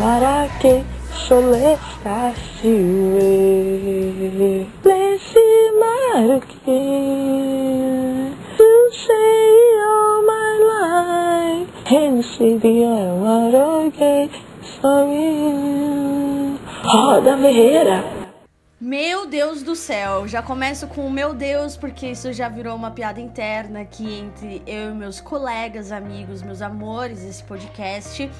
[0.00, 0.84] marake
[1.28, 1.86] solestaciwe
[4.84, 5.50] Lesi
[5.80, 6.80] marake
[8.56, 8.70] To
[9.04, 9.52] say
[9.88, 11.68] all my life.
[12.22, 12.74] See the
[13.24, 14.30] marake
[14.80, 18.04] sorry Roda Ferreira
[18.80, 22.90] Meu Deus do céu, já começo com o meu Deus, porque isso já virou uma
[22.90, 28.30] piada interna aqui entre eu e meus colegas, amigos, meus amores, esse podcast.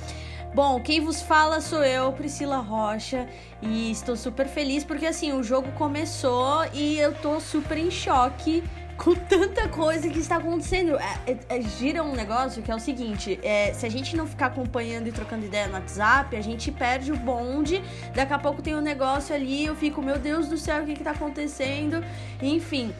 [0.52, 3.28] Bom, quem vos fala sou eu, Priscila Rocha,
[3.62, 8.64] e estou super feliz porque assim, o jogo começou e eu tô super em choque
[8.96, 10.98] com tanta coisa que está acontecendo.
[10.98, 14.26] É, é, é, gira um negócio que é o seguinte: é, se a gente não
[14.26, 17.80] ficar acompanhando e trocando ideia no WhatsApp, a gente perde o bonde.
[18.12, 20.92] Daqui a pouco tem um negócio ali, eu fico, meu Deus do céu, o que
[20.94, 22.04] está acontecendo?
[22.42, 22.92] Enfim,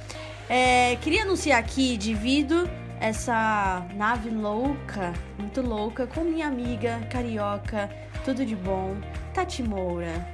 [0.49, 7.91] é, queria anunciar aqui, divido essa nave louca, muito louca, com minha amiga carioca,
[8.25, 8.95] tudo de bom,
[9.33, 10.27] Tati Moura.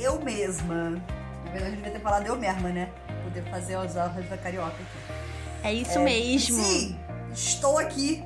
[0.00, 0.90] Eu mesma.
[1.44, 2.88] Na verdade, eu devia ter falado eu mesma, né?
[3.24, 5.14] poder fazer as honras da carioca aqui.
[5.62, 6.62] É isso é, mesmo.
[6.62, 6.96] Sim,
[7.32, 8.22] estou aqui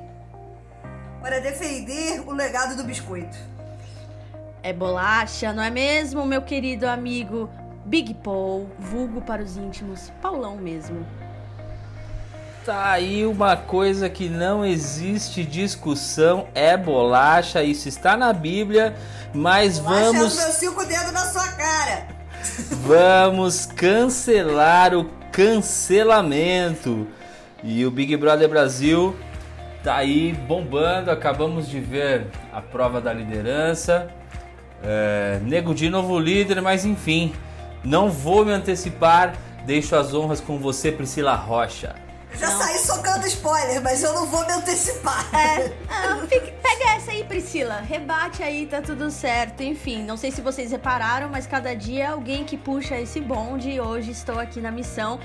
[1.21, 3.37] para defender o legado do biscoito.
[4.61, 7.49] É bolacha, não é mesmo, meu querido amigo
[7.85, 11.05] Big Paul, vulgo para os íntimos, Paulão mesmo.
[12.69, 18.95] Tá aí uma coisa que não existe discussão, é bolacha, isso está na Bíblia,
[19.33, 20.37] mas bolacha vamos.
[20.37, 22.07] É meus cinco dedos na sua cara.
[22.85, 27.07] Vamos cancelar o cancelamento.
[27.63, 29.15] E o Big Brother Brasil
[29.83, 31.09] tá aí bombando.
[31.09, 34.11] Acabamos de ver a prova da liderança.
[34.83, 37.33] É, Nego de novo líder, mas enfim,
[37.83, 39.33] não vou me antecipar.
[39.65, 42.08] Deixo as honras com você, Priscila Rocha.
[42.37, 42.59] Já não.
[42.59, 45.27] saí socando spoiler, mas eu não vou me antecipar.
[45.35, 45.73] É.
[46.07, 47.81] Não, fique, pega essa aí, Priscila.
[47.81, 49.61] Rebate aí, tá tudo certo.
[49.61, 53.69] Enfim, não sei se vocês repararam, mas cada dia é alguém que puxa esse bonde
[53.69, 55.19] e hoje estou aqui na missão.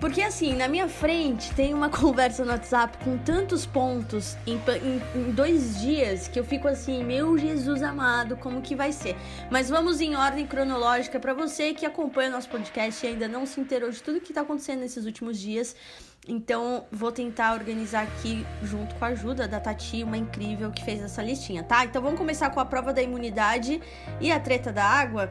[0.00, 5.02] Porque assim, na minha frente tem uma conversa no WhatsApp com tantos pontos em, em,
[5.14, 9.16] em, dois dias que eu fico assim, meu Jesus amado, como que vai ser?
[9.50, 13.60] Mas vamos em ordem cronológica para você que acompanha nosso podcast e ainda não se
[13.60, 15.74] inteirou de tudo que tá acontecendo nesses últimos dias.
[16.28, 21.00] Então, vou tentar organizar aqui, junto com a ajuda da Tati, uma incrível que fez
[21.00, 21.84] essa listinha, tá?
[21.84, 23.80] Então, vamos começar com a prova da imunidade
[24.20, 25.30] e a treta da água.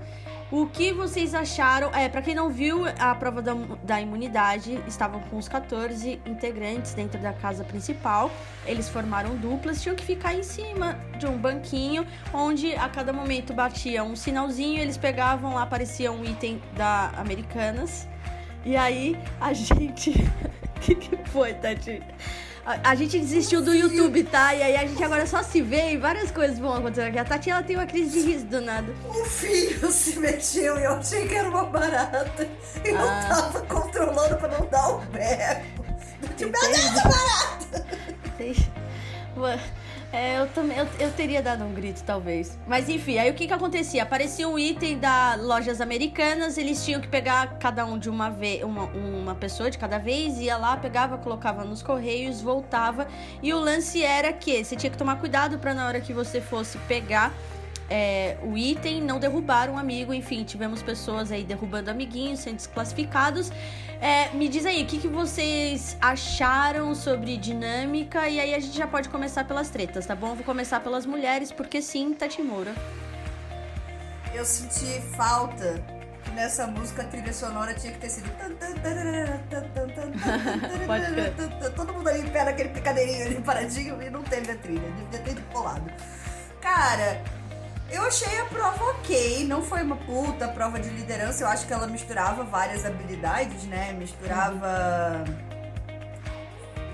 [0.49, 1.93] O que vocês acharam?
[1.93, 3.53] É, para quem não viu, a prova da,
[3.83, 8.31] da imunidade estavam com os 14 integrantes dentro da casa principal.
[8.65, 13.53] Eles formaram duplas, tinham que ficar em cima de um banquinho, onde a cada momento
[13.53, 18.07] batia um sinalzinho, eles pegavam lá, aparecia um item da Americanas.
[18.65, 20.11] E aí a gente
[20.75, 22.01] O que, que foi, Tati?
[22.65, 24.55] A, a, gente desistiu do YouTube, tá?
[24.55, 27.19] E aí a gente agora só se vê e várias coisas vão acontecer aqui.
[27.19, 28.91] A Tati, ela tem uma crise de riso do nada.
[29.07, 32.49] O fio se mexeu e eu achei que era uma barata.
[32.83, 32.93] E ah.
[32.93, 35.63] não tava controlando pra não dar o berro.
[36.35, 37.85] Tipo, meu Deus, barata!
[40.15, 42.57] É, eu também eu, eu, teria dado um grito, talvez.
[42.65, 44.01] Mas enfim, aí o que que acontecia?
[44.03, 48.63] Aparecia um item da lojas americanas, eles tinham que pegar cada um de uma vez,
[48.63, 53.09] uma, uma pessoa de cada vez, ia lá, pegava, colocava nos correios, voltava.
[53.43, 56.39] E o lance era que você tinha que tomar cuidado para na hora que você
[56.39, 57.33] fosse pegar
[57.89, 63.51] é, o item, não derrubar um amigo, enfim, tivemos pessoas aí derrubando amiguinhos, sendo desclassificados.
[64.01, 68.27] É, me diz aí, o que, que vocês acharam sobre dinâmica?
[68.27, 70.35] E aí a gente já pode começar pelas tretas, tá bom?
[70.35, 72.73] Vou começar pelas mulheres, porque sim, Tati Moura.
[74.33, 75.81] Eu senti falta
[76.23, 78.29] que nessa música a trilha sonora tinha que ter sido.
[81.75, 85.35] Todo mundo ali em pé naquele picadeirinho ali paradinho e não teve a trilha, devia
[85.35, 85.89] ter colado.
[86.59, 87.21] Cara,
[87.91, 91.73] eu achei a prova ok, não foi uma puta prova de liderança, eu acho que
[91.73, 93.93] ela misturava várias habilidades, né?
[93.93, 95.23] Misturava.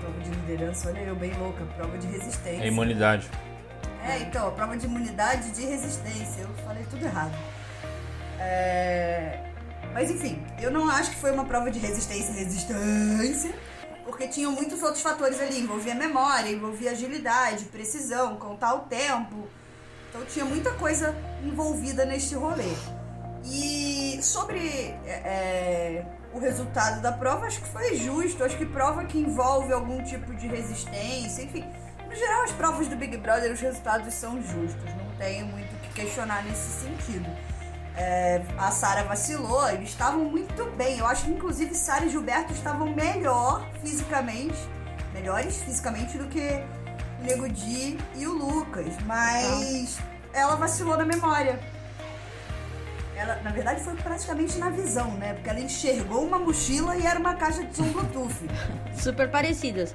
[0.00, 2.62] Prova de liderança, olha eu bem louca, prova de resistência.
[2.62, 3.28] É imunidade.
[4.04, 7.32] É, então, a prova de imunidade de resistência, eu falei tudo errado.
[8.38, 9.38] É...
[9.94, 13.54] Mas enfim, eu não acho que foi uma prova de resistência resistência,
[14.04, 19.48] porque tinham muitos outros fatores ali, envolvia memória, envolvia agilidade, precisão, contar o tempo
[20.12, 22.70] então tinha muita coisa envolvida neste rolê.
[23.46, 24.60] E sobre
[25.06, 26.04] é,
[26.34, 28.44] o resultado da prova, acho que foi justo.
[28.44, 31.64] Acho que prova que envolve algum tipo de resistência, enfim.
[32.06, 34.84] No geral, as provas do Big Brother, os resultados são justos.
[34.84, 37.26] Não tenho muito o que questionar nesse sentido.
[37.96, 40.98] É, a Sara vacilou, eles estavam muito bem.
[40.98, 44.58] Eu acho que, inclusive, Sara e Gilberto estavam melhor fisicamente,
[45.14, 46.62] melhores fisicamente do que
[47.22, 48.94] Nego Di e o Lucas.
[49.06, 49.98] Mas
[50.32, 51.58] ela vacilou na memória.
[53.14, 55.34] Ela, na verdade, foi praticamente na visão, né?
[55.34, 58.48] Porque ela enxergou uma mochila e era uma caixa de som Bluetooth.
[59.00, 59.94] Super parecidas.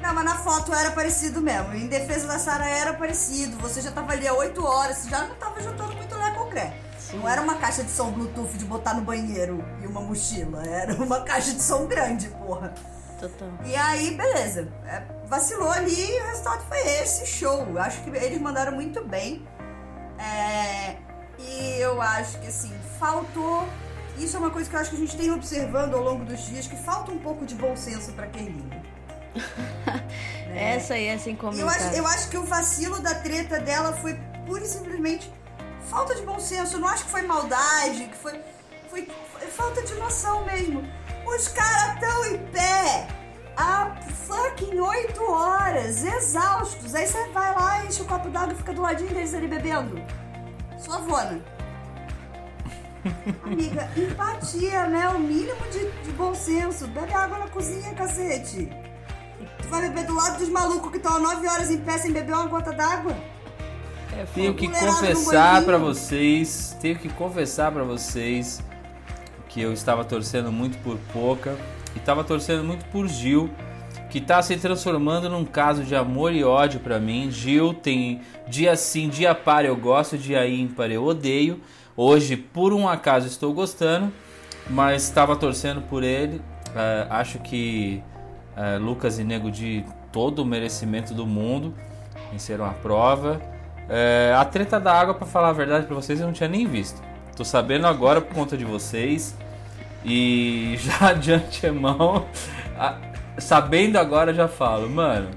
[0.00, 1.74] Não, mas na foto era parecido mesmo.
[1.74, 3.56] Em defesa da Sara era parecido.
[3.58, 6.72] Você já tava ali há 8 horas, você já não tava juntando muito Lé concreto.
[7.12, 10.66] Não era uma caixa de som Bluetooth de botar no banheiro e uma mochila.
[10.66, 12.72] Era uma caixa de som grande, porra.
[13.20, 13.48] Total.
[13.64, 14.68] E aí, beleza.
[14.86, 15.02] É,
[15.32, 17.66] vacilou ali e o resultado foi esse show.
[17.78, 19.48] Acho que eles mandaram muito bem.
[20.18, 20.96] É,
[21.38, 23.66] e eu acho que assim, faltou.
[24.18, 26.40] Isso é uma coisa que eu acho que a gente tem observando ao longo dos
[26.40, 28.70] dias, que falta um pouco de bom senso pra Kerline.
[30.54, 31.88] Essa aí é sem Eu comentário.
[31.88, 34.12] acho, eu acho que o vacilo da treta dela foi
[34.44, 35.32] pura e simplesmente
[35.88, 36.76] falta de bom senso.
[36.76, 38.38] Eu não acho que foi maldade, que foi,
[38.90, 40.86] foi, foi falta de noção mesmo.
[41.24, 43.21] Os caras estão em pé
[43.56, 43.96] há
[44.26, 46.94] fucking 8 horas, exaustos.
[46.94, 50.00] Aí você vai lá, enche o copo d'água e fica do ladinho deles ali bebendo.
[50.78, 51.40] Sua avona.
[53.44, 55.08] Amiga, empatia, né?
[55.08, 56.86] O mínimo de, de bom senso.
[56.88, 58.70] Bebe água na cozinha, cacete.
[59.60, 62.12] Tu vai beber do lado dos malucos que estão há 9 horas em pé sem
[62.12, 63.16] beber uma gota d'água?
[64.16, 68.62] É Tenho que confessar pra vocês, tenho que confessar pra vocês
[69.48, 71.56] que eu estava torcendo muito por Poca
[71.94, 73.50] e estava torcendo muito por Gil,
[74.10, 77.30] que tá se transformando num caso de amor e ódio pra mim.
[77.30, 81.60] Gil tem dia sim, dia par eu gosto, dia ímpar eu odeio.
[81.96, 84.12] Hoje, por um acaso, estou gostando,
[84.68, 86.40] mas estava torcendo por ele.
[86.74, 88.02] É, acho que
[88.56, 91.74] é, Lucas e Nego de todo o merecimento do mundo
[92.30, 93.40] venceram a prova.
[93.88, 96.66] É, a treta da água, pra falar a verdade pra vocês, eu não tinha nem
[96.66, 97.02] visto.
[97.36, 99.36] Tô sabendo agora por conta de vocês.
[100.04, 102.26] E já de antemão,
[103.38, 105.28] sabendo agora, já falo, mano.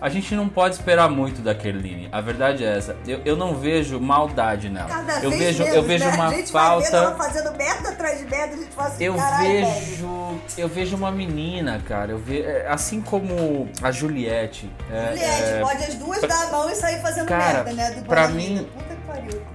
[0.00, 2.08] A gente não pode esperar muito da Kerline.
[2.12, 2.96] A verdade é essa.
[3.06, 4.88] Eu, eu não vejo maldade nela.
[4.88, 6.14] Cada eu vejo, menos, eu vejo né?
[6.14, 6.96] uma a gente vai vendo falta.
[6.96, 9.66] ela fazendo merda atrás de merda, a gente fala assim, Eu caralho, velho.
[9.66, 12.12] vejo, eu vejo uma menina, cara.
[12.12, 14.70] Eu ve, é, assim como a Juliette.
[14.90, 17.90] é, Juliette, é, pode as duas dar a mão e sair fazendo Cara, merda, né?
[17.92, 18.66] Do pra mim-.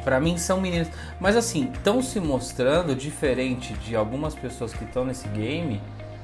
[0.04, 0.88] Pra mim são meninas.
[1.20, 5.80] Mas assim, estão se mostrando diferente de algumas pessoas que estão nesse game,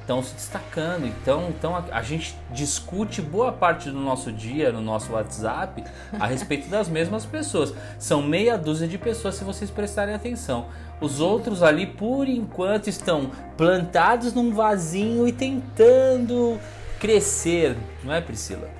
[0.08, 1.06] estão se destacando.
[1.06, 5.84] Então, então a, a gente discute boa parte do nosso dia no nosso WhatsApp
[6.18, 7.74] a respeito das mesmas pessoas.
[7.98, 10.66] São meia dúzia de pessoas se vocês prestarem atenção.
[11.00, 16.58] Os outros ali, por enquanto, estão plantados num vasinho e tentando
[16.98, 18.77] crescer, não é, Priscila?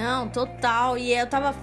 [0.00, 0.96] Não, total.
[0.96, 1.54] E eu tava.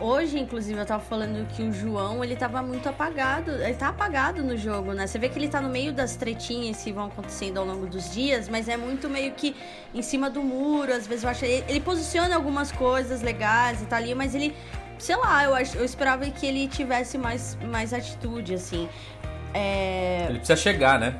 [0.00, 3.50] Hoje, inclusive, eu tava falando que o João, ele tava muito apagado.
[3.50, 5.08] Ele tá apagado no jogo, né?
[5.08, 8.12] Você vê que ele tá no meio das tretinhas que vão acontecendo ao longo dos
[8.12, 9.56] dias, mas é muito meio que
[9.92, 10.92] em cima do muro.
[10.92, 11.44] Às vezes eu acho.
[11.44, 14.54] Ele, ele posiciona algumas coisas legais e tá ali, mas ele.
[14.96, 18.88] Sei lá, eu, eu esperava que ele tivesse mais, mais atitude, assim.
[19.52, 20.26] É.
[20.28, 21.18] Ele precisa chegar, né?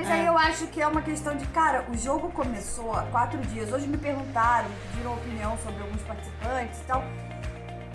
[0.00, 3.38] Mas aí eu acho que é uma questão de, cara, o jogo começou há quatro
[3.48, 3.70] dias.
[3.70, 7.04] Hoje me perguntaram, me pediram opinião sobre alguns participantes e tal.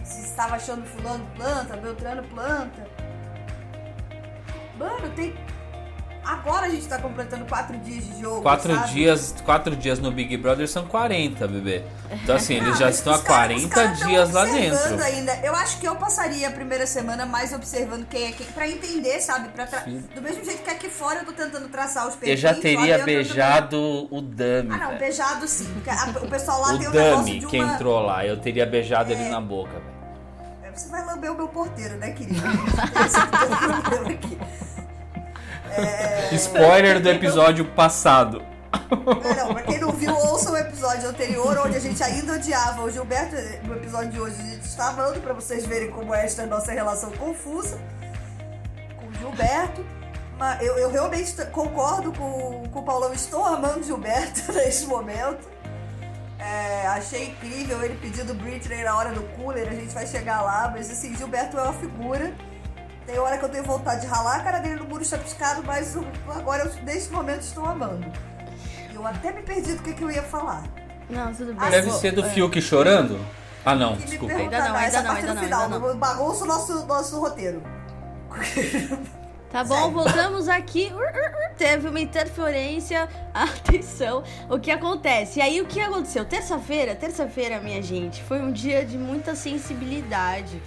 [0.04, 2.88] Se estava achando fulano planta, Beltrano planta.
[4.78, 5.34] Mano, tem.
[6.26, 8.42] Agora a gente tá completando quatro dias de jogo.
[8.42, 8.94] Quatro sabe?
[8.94, 11.84] dias, quatro dias no Big Brother são 40, bebê.
[12.12, 14.46] Então assim, eles Não, já estão há os cara- os 40 caras tão dias lá
[14.46, 15.04] dentro.
[15.04, 15.36] Ainda.
[15.44, 19.20] Eu acho que eu passaria a primeira semana mais observando quem é quem, pra entender,
[19.22, 19.50] sabe?
[19.50, 19.82] Pra tra-.
[20.16, 22.40] Do mesmo jeito que aqui fora eu tô tentando traçar os Eu perfis.
[22.40, 24.70] já lá teria eu beijado o Dami.
[24.74, 25.00] Ah, não, velho.
[25.00, 25.68] beijado sim.
[26.24, 27.72] O pessoal lá o tem um Dami de que uma.
[27.72, 27.76] É.
[27.76, 29.96] entrou lá, eu teria beijado ele na boca, velho.
[30.76, 32.42] Você vai lamber o meu porteiro, né, querido?
[33.06, 34.38] Esse é o problema aqui.
[35.78, 36.30] É.
[36.36, 38.42] Spoiler do episódio passado.
[39.24, 42.84] É, não, pra quem não viu, ouça o episódio anterior, onde a gente ainda odiava
[42.84, 43.36] o Gilberto.
[43.64, 46.72] No episódio de hoje, a gente está amando pra vocês verem como é esta nossa
[46.72, 47.80] relação confusa
[48.98, 49.86] com o Gilberto.
[50.38, 55.56] Mas eu, eu realmente concordo com, com o Paulão, estou amando o Gilberto neste momento.
[56.38, 60.70] É, achei incrível ele pedindo Britney na hora do cooler, a gente vai chegar lá,
[60.72, 62.34] mas assim, Gilberto é uma figura.
[63.06, 65.96] Tem hora que eu tenho vontade de ralar a cara dele no muro chapiscado, mas
[65.96, 68.06] o- agora, eu, neste momento, estou amando.
[68.94, 70.64] Eu até me perdi do que, que eu ia falar.
[71.10, 71.58] Não, tudo bem.
[71.68, 72.30] Ah, Deve ser do é.
[72.30, 73.20] Fiuk chorando?
[73.64, 74.34] Ah não, desculpa.
[74.34, 75.98] Ainda não, ainda não, ainda não, final, ainda não.
[75.98, 77.62] bagunça o nosso, nosso roteiro.
[79.52, 79.94] Tá bom, Segue.
[79.94, 80.92] voltamos aqui.
[81.58, 83.08] Teve uma interferência.
[83.34, 85.40] Atenção, o que acontece?
[85.40, 86.26] E aí, o que aconteceu?
[86.26, 90.62] Terça-feira, terça-feira, minha gente, foi um dia de muita sensibilidade.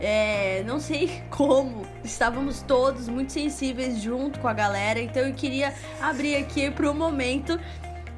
[0.00, 5.72] É, não sei como, estávamos todos muito sensíveis junto com a galera, então eu queria
[6.00, 7.58] abrir aqui pro momento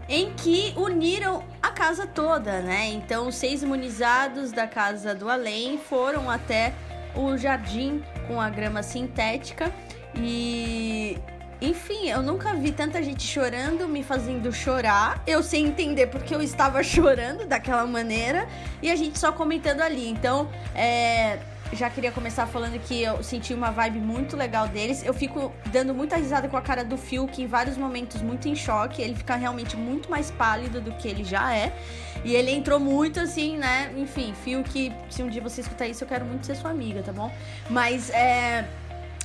[0.09, 2.88] em que uniram a casa toda, né?
[2.88, 6.73] Então, seis imunizados da casa do além foram até
[7.14, 9.73] o jardim com a grama sintética
[10.14, 11.18] e
[11.61, 15.23] enfim, eu nunca vi tanta gente chorando, me fazendo chorar.
[15.26, 18.47] Eu sem entender porque eu estava chorando daquela maneira.
[18.83, 20.06] E a gente só comentando ali.
[20.09, 21.38] Então, é,
[21.73, 25.04] já queria começar falando que eu senti uma vibe muito legal deles.
[25.04, 28.49] Eu fico dando muita risada com a cara do Phil, que em vários momentos muito
[28.49, 29.02] em choque.
[29.02, 31.73] Ele fica realmente muito mais pálido do que ele já é.
[32.25, 33.92] E ele entrou muito assim, né?
[33.96, 37.02] Enfim, Phil, que se um dia você escutar isso, eu quero muito ser sua amiga,
[37.02, 37.30] tá bom?
[37.70, 38.64] Mas é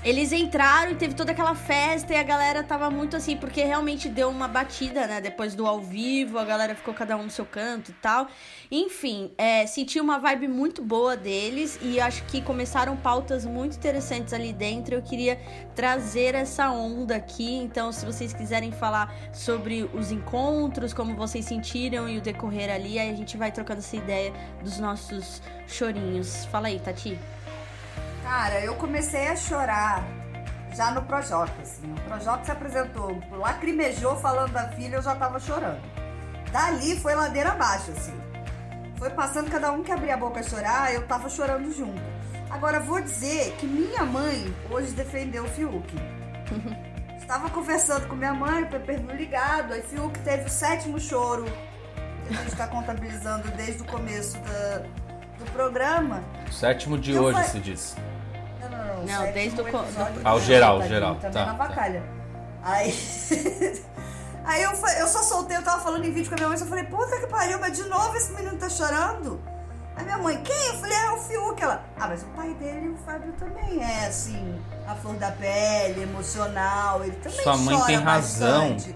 [0.03, 4.10] eles entraram e teve toda aquela festa e a galera tava muito assim, porque realmente
[4.10, 5.22] deu uma batida, né?
[5.22, 8.27] Depois do ao vivo, a galera ficou cada um no seu canto e tal.
[8.72, 14.34] Enfim, é, senti uma vibe muito boa deles e acho que começaram pautas muito interessantes
[14.34, 14.96] ali dentro.
[14.96, 15.39] Eu queria
[15.75, 17.58] trazer essa onda aqui.
[17.58, 22.98] Então, se vocês quiserem falar sobre os encontros, como vocês sentiram e o decorrer ali,
[22.98, 26.46] aí a gente vai trocando essa ideia dos nossos chorinhos.
[26.46, 27.20] Fala aí, Tati.
[28.23, 30.03] Cara, eu comecei a chorar
[30.75, 31.91] já no Projota, assim.
[31.91, 35.81] O Projota se apresentou, lacrimejou falando da filha, eu já tava chorando.
[36.51, 38.13] Dali foi ladeira abaixo, assim.
[38.97, 42.01] Foi passando cada um que abria a boca a chorar, eu tava chorando junto.
[42.49, 45.87] Agora, vou dizer que minha mãe hoje defendeu o Fiuk.
[47.17, 51.45] Estava conversando com minha mãe, o Pepe ligado, aí Fiuk teve o sétimo choro
[52.27, 54.79] que a gente está contabilizando desde o começo da,
[55.39, 56.21] do programa.
[56.47, 57.95] O sétimo de Eu hoje, fa- se diz.
[59.07, 61.53] Não, desde o co- episódio do- do Ah, o geral, Tadinho, geral, Também tá, na
[61.53, 61.67] tá.
[61.67, 62.03] vacalha.
[62.63, 62.91] Aí.
[64.43, 66.65] Aí eu, eu só soltei, eu tava falando em vídeo com a minha mãe, eu
[66.65, 69.39] falei, puta que pariu, mas de novo esse menino tá chorando?
[69.95, 70.67] Aí minha mãe, quem?
[70.67, 71.61] Eu falei, é o Fiuk.
[71.61, 76.01] Ela, ah, mas o pai dele, o Fábio também é assim, a flor da pele,
[76.03, 78.69] emocional, ele também Sua mãe chora tem razão.
[78.73, 78.95] bastante.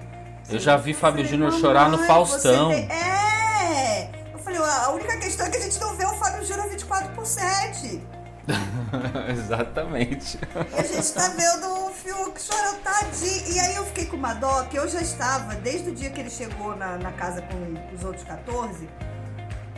[0.50, 2.70] Eu já vi Fábio Júnior chorar no "Mamãe, Faustão.
[2.70, 4.10] tem- É!
[4.34, 7.10] Eu falei, a única questão é que a gente não vê o Fábio Júnior 24
[7.14, 8.02] por 7.
[9.30, 10.38] Exatamente.
[10.76, 13.54] E a gente tá vendo o Fiuk chorando, tadinho.
[13.56, 16.20] E aí eu fiquei com uma dó, que eu já estava, desde o dia que
[16.20, 18.88] ele chegou na, na casa com os outros 14,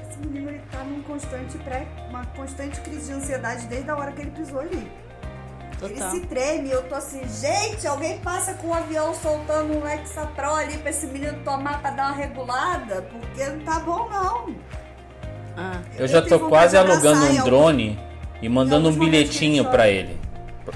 [0.09, 4.11] esse menino ele tá num constante pré, uma constante crise de ansiedade desde a hora
[4.11, 4.91] que ele pisou ali.
[5.79, 6.11] Ele Total.
[6.11, 10.75] se treme, eu tô assim, gente, alguém passa com o avião soltando um Lexapro ali
[10.79, 14.55] pra esse menino tomar pra dar uma regulada, porque não tá bom não.
[15.55, 15.79] Ah.
[15.95, 18.06] Eu já tenho tô quase alugando um algum- drone
[18.41, 19.87] e mandando um que bilhetinho chora.
[19.89, 20.17] ele.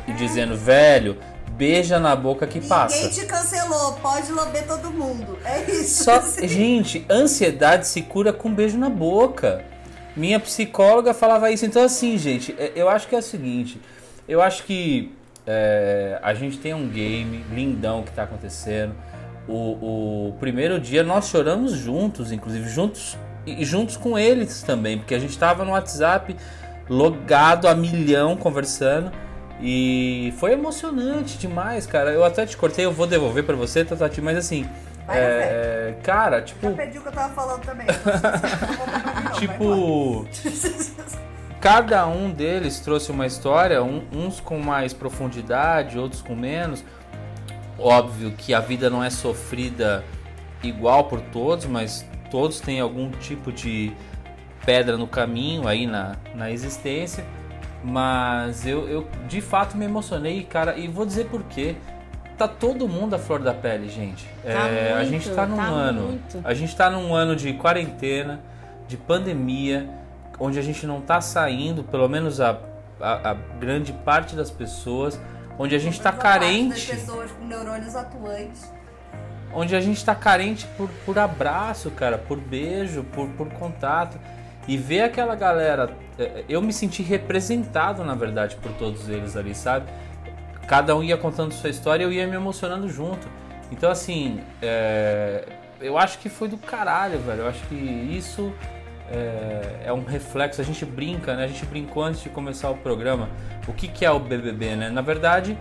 [0.08, 1.18] E dizendo, velho,
[1.52, 3.10] beija na boca que Ninguém passa.
[3.10, 5.38] te cancelou, pode lamber todo mundo.
[5.44, 6.04] É isso.
[6.06, 9.64] Só, gente, ansiedade se cura com um beijo na boca.
[10.16, 11.66] Minha psicóloga falava isso.
[11.66, 13.80] Então, assim, gente, é- eu acho que é o seguinte.
[14.28, 15.14] Eu acho que
[15.46, 18.94] é, a gente tem um game lindão que tá acontecendo.
[19.48, 25.16] O, o primeiro dia nós choramos juntos, inclusive juntos e juntos com eles também, porque
[25.16, 26.36] a gente tava no WhatsApp
[26.92, 29.12] logado a milhão conversando.
[29.62, 32.12] E foi emocionante demais, cara.
[32.12, 34.68] Eu até te cortei, eu vou devolver pra você, Tati, mas assim,
[35.06, 37.88] Vai, é, cara, tipo, Já perdi o que eu tava falando também.
[37.88, 37.94] Eu
[38.92, 40.28] vai tipo,
[41.62, 46.84] cada um deles trouxe uma história, um- uns com mais profundidade, outros com menos.
[47.78, 50.04] Óbvio que a vida não é sofrida
[50.64, 53.92] igual por todos, mas todos têm algum tipo de
[54.66, 57.24] pedra no caminho aí na, na existência.
[57.84, 61.76] Mas eu, eu de fato me emocionei, cara, e vou dizer por quê.
[62.38, 64.28] Tá todo mundo à flor da pele, gente.
[64.44, 66.02] Tá É, a muito, gente tá num tá ano.
[66.04, 66.42] muito.
[66.44, 68.40] A gente tá num ano de quarentena,
[68.88, 69.90] de pandemia,
[70.40, 72.58] onde a gente não tá saindo, pelo menos a,
[73.00, 75.20] a, a grande parte das pessoas,
[75.60, 78.72] onde a gente tá parte carente Das pessoas com neurônios atuantes.
[79.54, 84.18] onde a gente tá carente por, por abraço, cara, por beijo, por, por contato.
[84.68, 89.56] E ver aquela galera, eh, eu me senti representado, na verdade, por todos eles ali,
[89.56, 89.88] sabe?
[90.68, 93.28] Cada um ia contando sua história e eu ia me emocionando junto.
[93.72, 95.46] Então, assim, é,
[95.82, 97.42] eu acho que foi do caralho, velho.
[97.42, 98.54] Eu acho que isso
[99.12, 100.62] é, é um reflexo.
[100.62, 101.46] A gente brinca, né?
[101.46, 103.30] A gente brincou antes de começar o programa.
[103.68, 104.90] O que, que é o BBB, né?
[104.90, 105.58] Na verdade,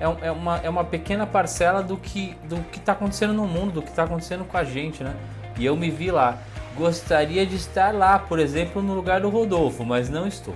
[0.00, 3.46] é, um- é uma, é uma pequena parcela do que do que está acontecendo no
[3.46, 5.14] mundo, do que está acontecendo com a gente, né?
[5.58, 6.38] E eu me vi lá.
[6.76, 10.54] Gostaria de estar lá, por exemplo, no lugar do Rodolfo, mas não estou.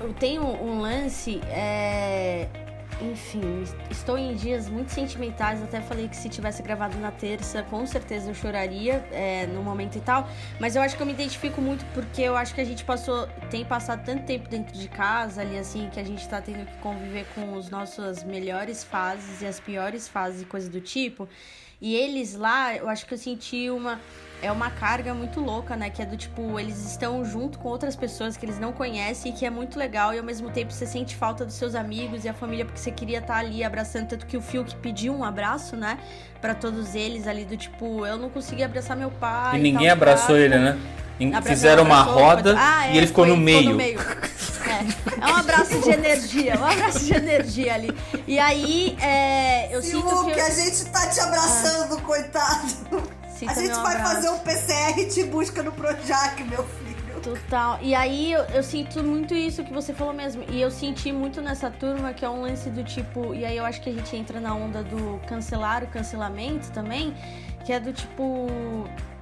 [0.00, 2.48] Eu tenho um lance, é...
[3.02, 5.62] enfim, estou em dias muito sentimentais.
[5.62, 9.98] Até falei que se tivesse gravado na terça, com certeza eu choraria é, no momento
[9.98, 10.28] e tal.
[10.58, 13.26] Mas eu acho que eu me identifico muito porque eu acho que a gente passou,
[13.50, 16.78] tem passado tanto tempo dentro de casa ali, assim, que a gente tá tendo que
[16.78, 21.28] conviver com as nossas melhores fases e as piores fases e coisa do tipo.
[21.80, 23.98] E eles lá, eu acho que eu senti uma
[24.42, 25.90] é uma carga muito louca, né?
[25.90, 29.34] Que é do tipo, eles estão junto com outras pessoas que eles não conhecem e
[29.34, 30.14] que é muito legal.
[30.14, 32.90] E ao mesmo tempo você sente falta dos seus amigos e a família, porque você
[32.90, 34.08] queria estar ali abraçando.
[34.08, 35.98] Tanto que o Phil que pediu um abraço, né?
[36.40, 39.58] para todos eles ali, do tipo, eu não consegui abraçar meu pai.
[39.58, 40.78] E ninguém abraçou ele, né?
[41.44, 43.58] Fizeram uma roda ah, é, e ele ficou, foi, no, meio.
[43.58, 44.00] ficou no meio.
[44.00, 47.94] É, é um abraço de energia, um abraço de energia ali.
[48.26, 50.32] E aí, é, eu Sim, sinto que...
[50.32, 52.00] que a gente tá te abraçando, ah.
[52.00, 53.19] coitado.
[53.40, 54.14] Sinta a gente vai abraço.
[54.14, 57.20] fazer um PCR e te busca no Projac, meu filho.
[57.22, 57.78] Total.
[57.80, 60.44] E aí eu, eu, sinto muito isso que você falou mesmo.
[60.50, 63.34] E eu senti muito nessa turma que é um lance do tipo.
[63.34, 67.14] E aí eu acho que a gente entra na onda do cancelar o cancelamento também.
[67.64, 68.46] Que é do tipo.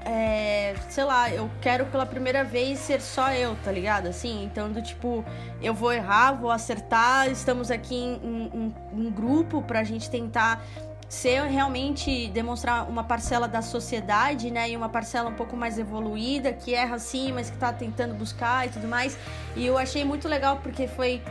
[0.04, 4.08] É, sei lá, eu quero pela primeira vez ser só eu, tá ligado?
[4.08, 5.24] Assim, então do tipo,
[5.60, 10.64] eu vou errar, vou acertar, estamos aqui em, em, em grupo pra gente tentar
[11.08, 16.52] ser realmente demonstrar uma parcela da sociedade, né, e uma parcela um pouco mais evoluída,
[16.52, 19.16] que erra sim, mas que está tentando buscar e tudo mais.
[19.56, 21.22] E eu achei muito legal porque foi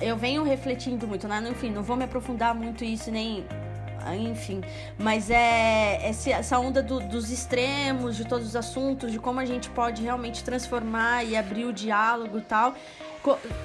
[0.00, 1.42] eu venho refletindo muito, né?
[1.48, 3.46] Enfim, não vou me aprofundar muito isso nem
[4.16, 4.60] enfim,
[4.98, 9.70] mas é essa onda do, dos extremos, de todos os assuntos, de como a gente
[9.70, 12.74] pode realmente transformar e abrir o diálogo e tal.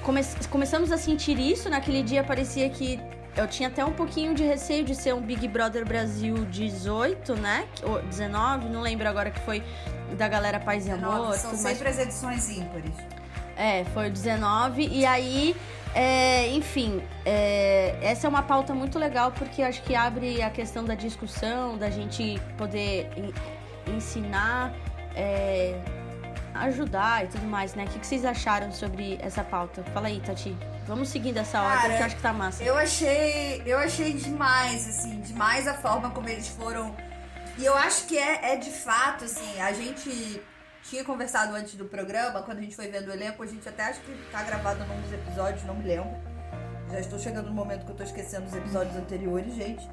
[0.04, 3.00] Come começamos a sentir isso, naquele dia parecia que
[3.38, 7.66] eu tinha até um pouquinho de receio de ser um Big Brother Brasil 18, né?
[7.84, 9.62] Ou 19, não lembro agora que foi
[10.16, 11.34] da galera Paz e Amor.
[11.34, 11.98] São sempre mais...
[11.98, 12.94] as edições ímpares.
[13.56, 14.88] É, foi o 19.
[14.88, 15.54] E aí,
[15.94, 20.84] é, enfim, é, essa é uma pauta muito legal porque acho que abre a questão
[20.84, 23.08] da discussão, da gente poder
[23.86, 24.72] ensinar.
[25.14, 25.80] É,
[26.54, 27.84] ajudar e tudo mais, né?
[27.84, 29.84] O que vocês acharam sobre essa pauta?
[29.94, 30.56] Fala aí, Tati.
[30.88, 32.64] Vamos seguindo essa ordem, Cara, que eu acho que tá massa.
[32.64, 36.96] Eu achei, eu achei demais, assim, demais a forma como eles foram.
[37.58, 40.42] E eu acho que é, é de fato, assim, a gente
[40.82, 43.84] tinha conversado antes do programa, quando a gente foi vendo o elenco, a gente até
[43.84, 46.10] acho que tá gravado num dos episódios, não me lembro.
[46.90, 49.86] Já estou chegando no momento que eu tô esquecendo os episódios anteriores, gente.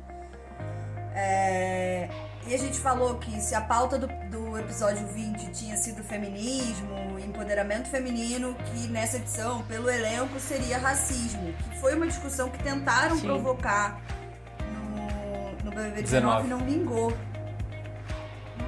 [1.13, 2.07] É...
[2.47, 7.17] E a gente falou que se a pauta do, do episódio 20 tinha sido feminismo,
[7.19, 11.53] empoderamento feminino, que nessa edição, pelo elenco, seria racismo.
[11.53, 13.23] Que foi uma discussão que tentaram Sim.
[13.23, 13.99] provocar
[14.71, 17.11] no, no BBB 19 e não vingou.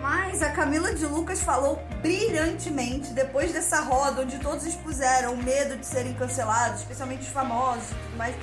[0.01, 5.77] Mas a Camila de Lucas falou brilhantemente depois dessa roda onde todos expuseram o medo
[5.77, 8.35] de serem cancelados, especialmente os famosos e tudo mais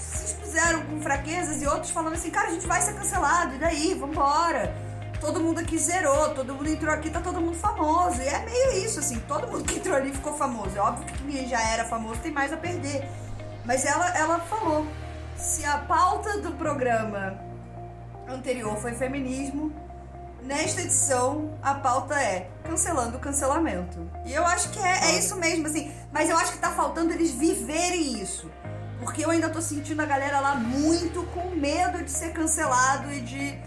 [0.00, 3.94] fizeram com fraquezas e outros falando assim, cara, a gente vai ser cancelado, e daí?
[3.94, 4.74] Vambora.
[5.20, 8.22] Todo mundo aqui zerou, todo mundo entrou aqui, tá todo mundo famoso.
[8.22, 10.76] E é meio isso, assim, todo mundo que entrou ali ficou famoso.
[10.76, 13.06] É óbvio que quem já era famoso tem mais a perder.
[13.64, 14.86] Mas ela, ela falou:
[15.36, 17.38] se a pauta do programa
[18.26, 19.72] anterior foi feminismo,
[20.42, 24.10] nesta edição a pauta é cancelando o cancelamento.
[24.24, 25.92] E eu acho que é, é isso mesmo, assim.
[26.10, 28.50] Mas eu acho que tá faltando eles viverem isso.
[29.00, 33.20] Porque eu ainda tô sentindo a galera lá muito com medo de ser cancelado e
[33.20, 33.58] de.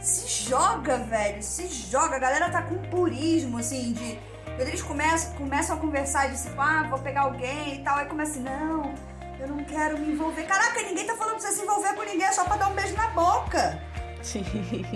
[0.00, 2.16] Se joga, velho, se joga.
[2.16, 4.18] A galera tá com purismo, assim, de.
[4.44, 8.06] Quando eles começam, começam a conversar de tipo, ah, vou pegar alguém e tal, aí
[8.06, 8.94] começa assim, não,
[9.40, 10.42] eu não quero me envolver.
[10.42, 12.74] Caraca, ninguém tá falando pra você se envolver com ninguém, é só pra dar um
[12.74, 13.80] beijo na boca.
[14.22, 14.44] Sim.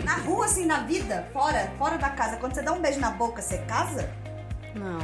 [0.05, 3.11] Na rua, assim, na vida, fora, fora da casa, quando você dá um beijo na
[3.13, 4.11] boca, você casa?
[4.75, 5.01] Não.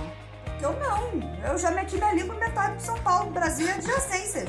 [0.61, 1.51] Eu não.
[1.51, 4.49] Eu já meti minha língua metade de São Paulo, Brasil e adjacências.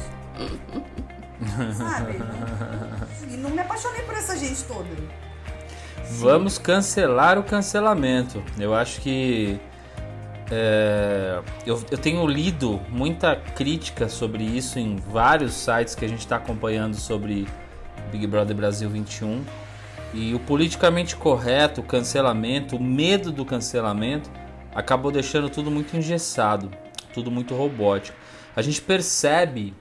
[1.73, 2.19] Sabe?
[3.29, 4.89] E não me apaixonei por essa gente toda.
[6.19, 8.43] Vamos cancelar o cancelamento.
[8.59, 9.59] Eu acho que.
[10.51, 16.19] É, eu, eu tenho lido muita crítica sobre isso em vários sites que a gente
[16.19, 17.47] está acompanhando sobre
[18.11, 19.43] Big Brother Brasil 21.
[20.13, 24.29] E o politicamente correto, o cancelamento, o medo do cancelamento,
[24.75, 26.69] acabou deixando tudo muito engessado,
[27.13, 28.15] tudo muito robótico.
[28.55, 29.73] A gente percebe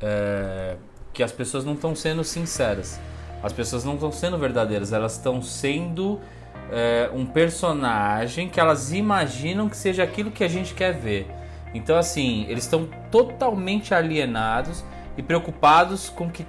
[0.00, 0.76] é,
[1.12, 3.00] que as pessoas não estão sendo sinceras,
[3.42, 6.20] as pessoas não estão sendo verdadeiras, elas estão sendo
[6.70, 11.30] é, um personagem que elas imaginam que seja aquilo que a gente quer ver.
[11.74, 14.84] Então, assim, eles estão totalmente alienados
[15.16, 16.46] e preocupados com o que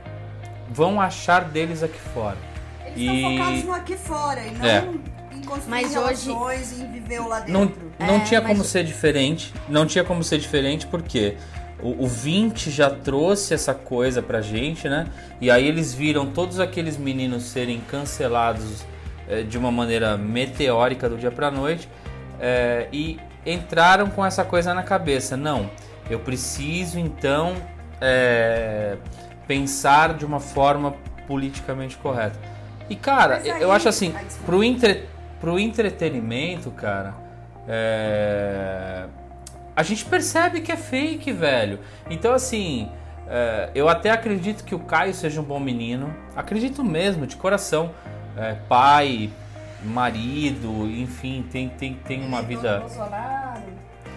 [0.69, 2.37] vão achar deles aqui fora.
[2.85, 3.15] Eles e...
[3.15, 4.87] estão focados no aqui fora e não é.
[5.31, 6.83] em construir mas relações hoje...
[6.83, 7.91] e viver lá dentro.
[7.99, 9.53] Não, não é, tinha como ser diferente.
[9.67, 11.37] Não tinha como ser diferente porque
[11.85, 15.05] o, o 20 já trouxe essa coisa pra gente, né?
[15.39, 18.83] E aí eles viram todos aqueles meninos serem cancelados
[19.29, 21.87] é, de uma maneira meteórica do dia pra noite
[22.39, 25.37] é, e entraram com essa coisa na cabeça.
[25.37, 25.69] Não,
[26.09, 27.53] eu preciso então
[28.01, 28.97] é,
[29.47, 30.95] pensar de uma forma
[31.27, 32.39] politicamente correta.
[32.89, 34.11] E cara, aí- eu acho assim,
[34.43, 35.03] pro, entre...
[35.39, 37.13] pro entretenimento, cara,
[37.67, 39.05] é...
[39.75, 41.79] a gente percebe que é fake, velho.
[42.09, 42.89] Então assim,
[43.27, 46.15] é, eu até acredito que o Caio seja um bom menino.
[46.35, 47.91] Acredito mesmo, de coração.
[48.37, 49.29] É, pai,
[49.83, 52.83] marido, enfim, tem, tem, tem uma vida.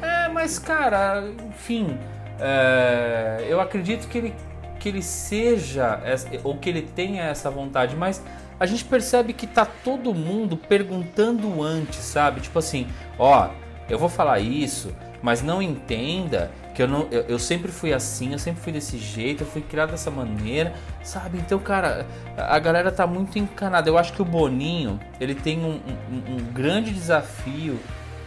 [0.01, 1.99] É, mas cara, enfim,
[2.41, 4.35] é, eu acredito que ele,
[4.79, 6.01] que ele seja,
[6.45, 8.23] ou que ele tenha essa vontade, mas
[8.61, 12.41] a gente percebe que tá todo mundo perguntando antes, sabe?
[12.41, 13.51] Tipo assim, ó,
[13.89, 18.33] eu vou falar isso, mas não entenda que eu, não, eu, eu sempre fui assim,
[18.33, 21.39] eu sempre fui desse jeito, eu fui criado dessa maneira, sabe?
[21.39, 23.89] Então, cara, a galera tá muito encanada.
[23.91, 27.79] Eu acho que o Boninho, ele tem um- um- um grande desafio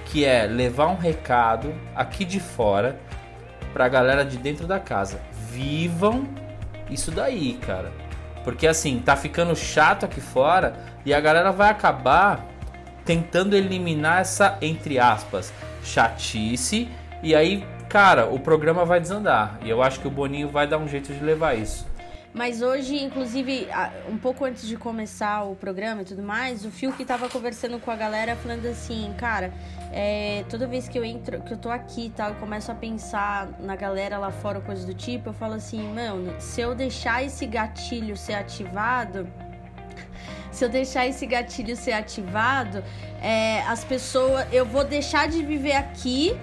[0.06, 3.00] que é levar um recado aqui de fora
[3.72, 5.22] pra galera de dentro da casa.
[5.50, 6.26] Vivam
[6.90, 7.92] isso daí, cara.
[8.44, 10.74] Porque assim, tá ficando chato aqui fora
[11.06, 12.46] e a galera vai acabar
[13.06, 16.90] tentando eliminar essa, entre aspas, chatice.
[17.24, 19.60] E aí, cara, o programa vai desandar.
[19.64, 21.86] E eu acho que o Boninho vai dar um jeito de levar isso.
[22.34, 23.68] Mas hoje, inclusive,
[24.10, 27.92] um pouco antes de começar o programa e tudo mais, o Fiuk tava conversando com
[27.92, 29.54] a galera falando assim, cara,
[29.92, 32.76] é, toda vez que eu entro, que eu tô aqui e tal, eu começo a
[32.76, 37.22] pensar na galera lá fora, coisa do tipo, eu falo assim, mano, se eu deixar
[37.22, 39.28] esse gatilho ser ativado,
[40.52, 42.84] se eu deixar esse gatilho ser ativado,
[43.22, 44.46] é, as pessoas.
[44.52, 46.36] Eu vou deixar de viver aqui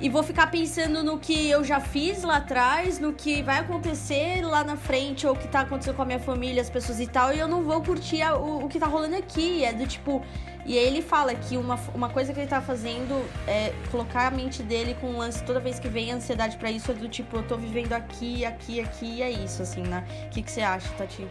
[0.00, 4.42] e vou ficar pensando no que eu já fiz lá atrás, no que vai acontecer
[4.42, 7.06] lá na frente, ou o que tá acontecendo com a minha família, as pessoas e
[7.08, 9.64] tal, e eu não vou curtir a- o, o que tá rolando aqui.
[9.64, 10.22] É do tipo.
[10.64, 14.30] E aí ele fala que uma, uma coisa que ele tá fazendo é colocar a
[14.30, 17.38] mente dele com um lance toda vez que vem ansiedade pra isso, é do tipo,
[17.38, 20.04] eu tô vivendo aqui, aqui, aqui, e é isso, assim, né?
[20.26, 21.26] O que, que você acha, Tati?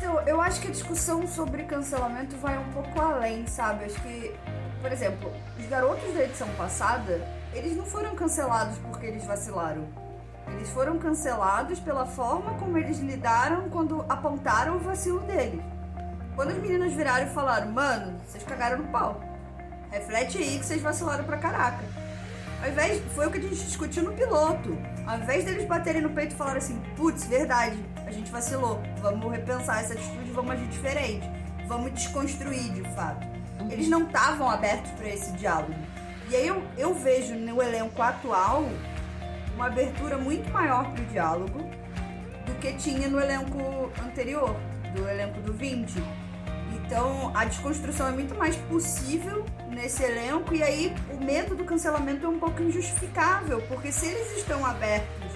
[0.00, 3.84] Então, eu acho que a discussão sobre cancelamento vai um pouco além, sabe?
[3.84, 4.34] Acho que,
[4.80, 7.20] por exemplo, os garotos da edição passada,
[7.52, 9.86] eles não foram cancelados porque eles vacilaram.
[10.48, 15.60] Eles foram cancelados pela forma como eles lidaram quando apontaram o vacilo deles.
[16.34, 19.20] Quando as meninas viraram e falaram, mano, vocês cagaram no pau.
[19.90, 21.84] Reflete aí que vocês vacilaram pra caraca.
[22.62, 24.76] Ao invés, foi o que a gente discutiu no piloto.
[25.06, 28.82] Ao invés deles baterem no peito e falarem assim, putz, verdade, a gente vacilou.
[29.00, 31.26] Vamos repensar essa atitude, vamos agir diferente.
[31.66, 33.26] Vamos desconstruir de fato.
[33.70, 35.74] Eles não estavam abertos para esse diálogo.
[36.28, 38.64] E aí eu, eu vejo no elenco atual
[39.54, 41.58] uma abertura muito maior para o diálogo
[42.44, 44.54] do que tinha no elenco anterior,
[44.94, 45.94] do elenco do 20.
[46.74, 52.26] Então a desconstrução é muito mais possível nesse elenco e aí o medo do cancelamento
[52.26, 55.30] é um pouco injustificável, porque se eles estão abertos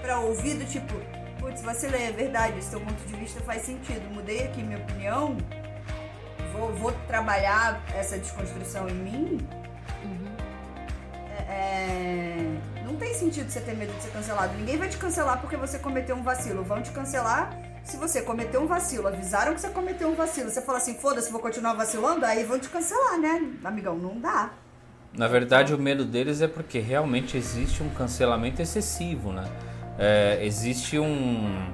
[0.00, 0.94] para ouvir do tipo,
[1.38, 5.36] putz, vacilei, é verdade, esse teu ponto de vista faz sentido, mudei aqui minha opinião,
[6.52, 9.48] vou, vou trabalhar essa desconstrução em mim,
[11.48, 14.54] é- é, não tem sentido você ter medo de ser cancelado.
[14.54, 16.62] Ninguém vai te cancelar porque você cometeu um vacilo.
[16.62, 17.50] Vão te cancelar
[17.84, 19.08] se você cometeu um vacilo.
[19.08, 20.50] Avisaram que você cometeu um vacilo.
[20.50, 23.42] Você fala assim, foda-se, vou continuar vacilando, aí vão te cancelar, né?
[23.64, 24.50] Amigão, não dá.
[25.16, 29.44] Na verdade, o medo deles é porque realmente existe um cancelamento excessivo, né?
[29.98, 31.70] É, existe um.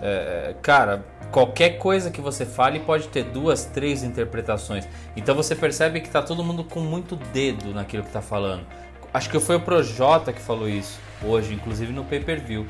[0.00, 4.88] é, cara, qualquer coisa que você fale pode ter duas, três interpretações.
[5.14, 8.64] Então você percebe que tá todo mundo com muito dedo naquilo que tá falando.
[9.12, 12.66] Acho que foi o Projota que falou isso hoje, inclusive no pay per view.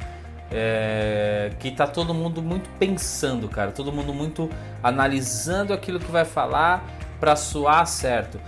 [0.50, 3.70] É, que tá todo mundo muito pensando, cara.
[3.70, 4.48] Todo mundo muito
[4.82, 6.84] analisando aquilo que vai falar
[7.20, 8.40] pra soar certo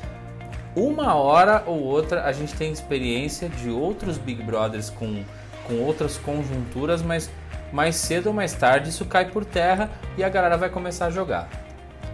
[0.74, 5.24] uma hora ou outra a gente tem experiência de outros Big Brothers com,
[5.66, 7.30] com outras conjunturas, mas
[7.72, 11.10] mais cedo ou mais tarde isso cai por terra e a galera vai começar a
[11.10, 11.48] jogar.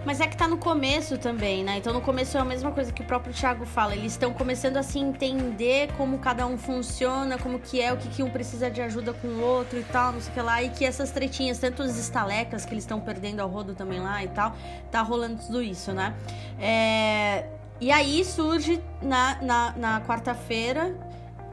[0.06, 1.78] Mas é que tá no começo também, né?
[1.78, 3.92] Então no começo é a mesma coisa que o próprio Thiago fala.
[3.92, 8.08] Eles estão começando a se entender como cada um funciona, como que é, o que,
[8.08, 10.62] que um precisa de ajuda com o outro e tal, não sei o que lá.
[10.62, 14.22] E que essas tretinhas, tanto as estalecas que eles estão perdendo ao rodo também lá
[14.22, 14.54] e tal,
[14.92, 16.14] tá rolando tudo isso, né?
[16.60, 17.46] É...
[17.80, 20.94] E aí surge na, na, na quarta-feira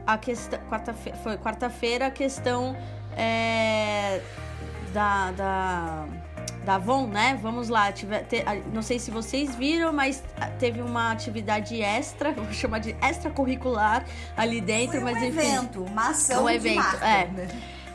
[0.06, 0.60] a questão.
[0.70, 2.76] Quarta-feira, foi quarta-feira a questão
[3.16, 4.20] é,
[4.92, 5.32] da.
[5.32, 6.06] da
[6.64, 7.38] da Avon, né?
[7.40, 10.22] Vamos lá, tive, te- não sei se vocês viram, mas
[10.58, 14.04] teve uma atividade extra, vou chamar de extracurricular
[14.36, 15.26] ali dentro, Foi um mas enfim.
[15.38, 17.30] evento, uma ação Um evento, marca, é.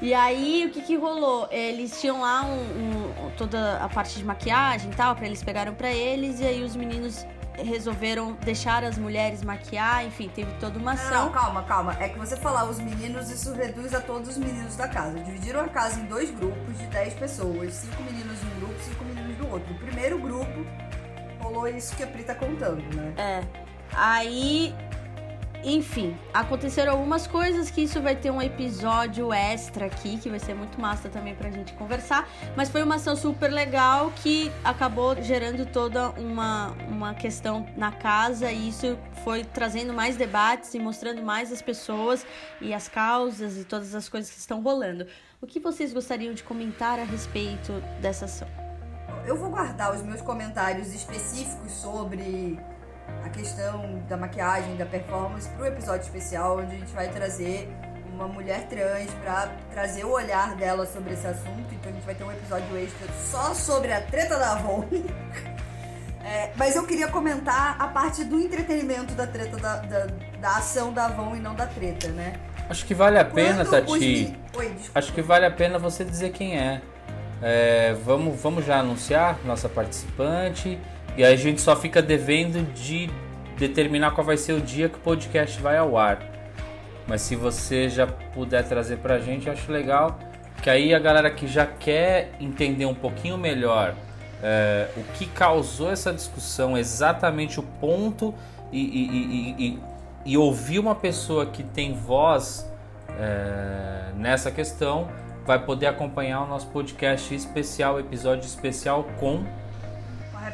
[0.01, 1.49] E aí, o que que rolou?
[1.51, 2.53] Eles tinham lá um,
[3.27, 6.63] um- toda a parte de maquiagem e tal, pra eles pegaram pra eles, e aí
[6.63, 7.25] os meninos
[7.63, 11.31] resolveram deixar as mulheres maquiar, enfim, teve toda uma Não, ação.
[11.31, 11.95] calma, calma.
[11.99, 15.19] É que você falar os meninos, isso reduz a todos os meninos da casa.
[15.19, 17.73] Dividiram a casa em dois grupos de 10 pessoas.
[17.73, 19.73] Cinco meninos de um grupo, cinco meninos do outro.
[19.73, 20.65] O primeiro grupo
[21.39, 23.13] rolou isso que a Pri tá contando, né?
[23.17, 23.43] É.
[23.93, 24.75] Aí,
[25.63, 30.53] enfim, aconteceram algumas coisas que isso vai ter um episódio extra aqui, que vai ser
[30.53, 32.29] muito massa também pra gente conversar.
[32.55, 38.51] Mas foi uma ação super legal que acabou gerando toda uma, uma questão na casa
[38.51, 42.25] e isso foi trazendo mais debates e mostrando mais as pessoas
[42.61, 45.05] e as causas e todas as coisas que estão rolando.
[45.41, 48.47] O que vocês gostariam de comentar a respeito dessa ação?
[49.25, 52.57] Eu vou guardar os meus comentários específicos sobre
[53.23, 57.69] a questão da maquiagem, da performance, para o episódio especial, onde a gente vai trazer
[58.13, 61.73] uma mulher trans para trazer o olhar dela sobre esse assunto.
[61.73, 64.85] Então a gente vai ter um episódio extra só sobre a treta da Avon.
[66.21, 70.07] É, mas eu queria comentar a parte do entretenimento da treta da, da,
[70.39, 72.33] da ação da Avon e não da treta, né?
[72.69, 73.85] Acho que vale a pena, Quando Tati.
[73.85, 73.91] os
[74.57, 74.91] Oi, desculpa.
[74.93, 76.81] Acho que vale a pena você dizer quem é.
[77.41, 80.77] É, vamos, vamos já anunciar nossa participante.
[81.19, 83.09] E aí a gente só fica devendo de
[83.57, 86.21] determinar qual vai ser o dia que o podcast vai ao ar.
[87.05, 90.17] Mas se você já puder trazer pra gente, eu acho legal.
[90.63, 93.95] Que aí a galera que já quer entender um pouquinho melhor
[94.41, 98.33] é, o que causou essa discussão, exatamente o ponto,
[98.71, 99.79] e, e- e-
[100.25, 102.65] e- ouvir uma pessoa que tem voz
[103.09, 105.09] é, nessa questão,
[105.45, 109.68] vai poder acompanhar o nosso podcast especial, episódio especial com a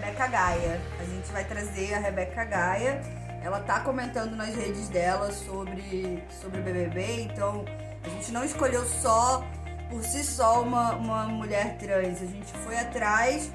[0.05, 0.79] Rebeca Gaia.
[0.99, 3.01] A gente vai trazer a Rebeca Gaia.
[3.41, 7.65] Ela tá comentando nas redes dela sobre, sobre o BBB, então
[8.03, 9.43] a gente não escolheu só
[9.89, 12.21] por si só uma, uma mulher trans.
[12.21, 13.51] A gente foi atrás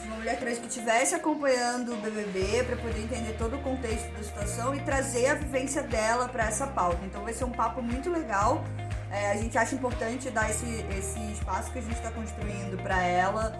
[0.00, 4.10] de uma mulher trans que estivesse acompanhando o BBB para poder entender todo o contexto
[4.12, 7.00] da situação e trazer a vivência dela para essa pauta.
[7.04, 8.64] Então vai ser um papo muito legal.
[9.10, 13.02] É, a gente acha importante dar esse, esse espaço que a gente está construindo para
[13.02, 13.52] ela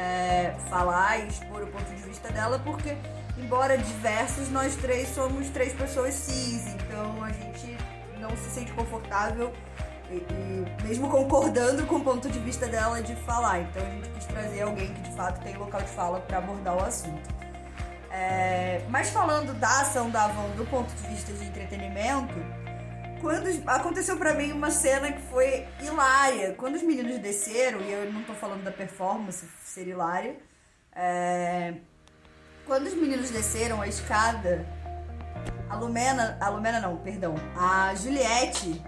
[0.00, 2.96] é, falar e expor o ponto de vista dela, porque,
[3.36, 7.76] embora diversos, nós três somos três pessoas cis, então a gente
[8.18, 9.52] não se sente confortável
[10.10, 13.60] e, e mesmo concordando com o ponto de vista dela de falar.
[13.60, 16.76] Então a gente quis trazer alguém que de fato tem local de fala para abordar
[16.76, 17.28] o assunto.
[18.10, 22.34] É, mas falando da ação da Avon do ponto de vista de entretenimento,
[23.20, 26.54] quando aconteceu pra mim uma cena que foi hilária.
[26.54, 30.36] Quando os meninos desceram, e eu não tô falando da performance ser hilária,
[30.92, 31.74] é,
[32.66, 34.66] quando os meninos desceram a escada,
[35.68, 38.82] a Lumena, a Lumena não, perdão, a Juliette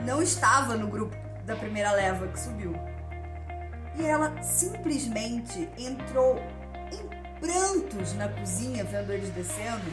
[0.00, 2.74] não estava no grupo da primeira leva que subiu.
[3.96, 6.40] E ela simplesmente entrou
[6.90, 9.84] em prantos na cozinha vendo eles descendo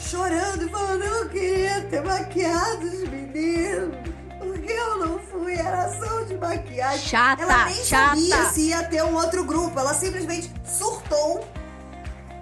[0.00, 3.96] chorando, falando, eu queria ter maquiado os meninos.
[4.38, 7.06] Porque eu não fui, era ação de maquiagem.
[7.06, 8.16] Chata, ela nem chata.
[8.16, 9.78] sabia se ia ter um outro grupo.
[9.78, 11.46] Ela simplesmente surtou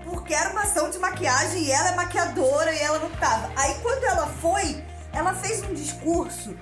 [0.05, 3.51] porque era uma ação de maquiagem e ela é maquiadora e ela não tava.
[3.57, 6.57] Aí quando ela foi, ela fez um discurso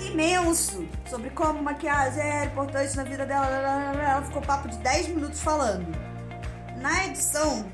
[0.00, 3.46] imenso sobre como maquiagem era importante na vida dela.
[3.46, 5.86] Ela ficou papo de 10 minutos falando.
[6.76, 7.66] Na edição,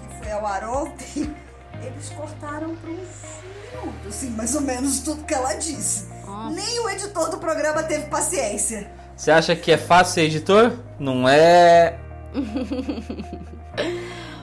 [0.00, 1.34] que foi ao ar ontem,
[1.82, 6.06] eles cortaram para um minuto, assim, mais ou menos tudo que ela disse.
[6.26, 6.54] Nossa.
[6.54, 8.90] Nem o editor do programa teve paciência.
[9.16, 10.72] Você acha que é fácil ser editor?
[10.98, 11.98] Não é.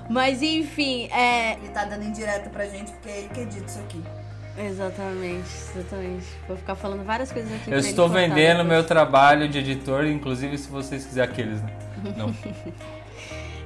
[0.09, 1.53] Mas enfim, é.
[1.53, 4.03] Ele tá dando indireta pra gente porque é ele que edita isso aqui.
[4.57, 6.25] Exatamente, exatamente.
[6.47, 7.71] Vou ficar falando várias coisas aqui.
[7.71, 8.67] Eu estou vendendo depois.
[8.67, 11.73] meu trabalho de editor, inclusive se vocês quiserem aqueles, né?
[12.15, 12.33] Não.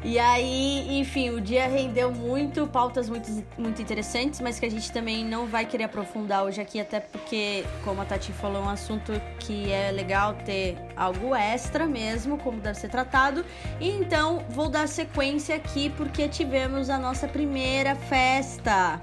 [0.04, 4.90] E aí, enfim, o dia rendeu muito, pautas muito, muito interessantes, mas que a gente
[4.94, 8.70] também não vai querer aprofundar hoje aqui, até porque, como a Tati falou, é um
[8.70, 13.46] assunto que é legal ter algo extra mesmo, como deve ser tratado.
[13.80, 19.02] E então, vou dar sequência aqui, porque tivemos a nossa primeira festa.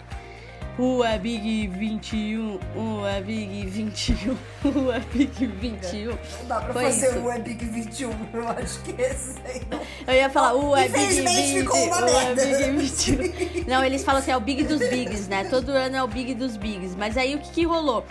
[0.77, 6.11] Rua Big 21, Rua Big 21, Rua Big 21.
[6.11, 7.19] Não dá pra Foi fazer isso.
[7.19, 9.81] o Webig 21, eu acho que esse aí não.
[10.07, 12.45] Eu ia falar, o é Big Infelizmente 20, ficou uma o é merda.
[12.45, 13.67] Big 21.
[13.67, 15.45] Não, eles falam assim, é o Big dos Bigs, né?
[15.45, 16.95] Todo ano é o Big dos Bigs.
[16.95, 18.05] Mas aí o que, que rolou?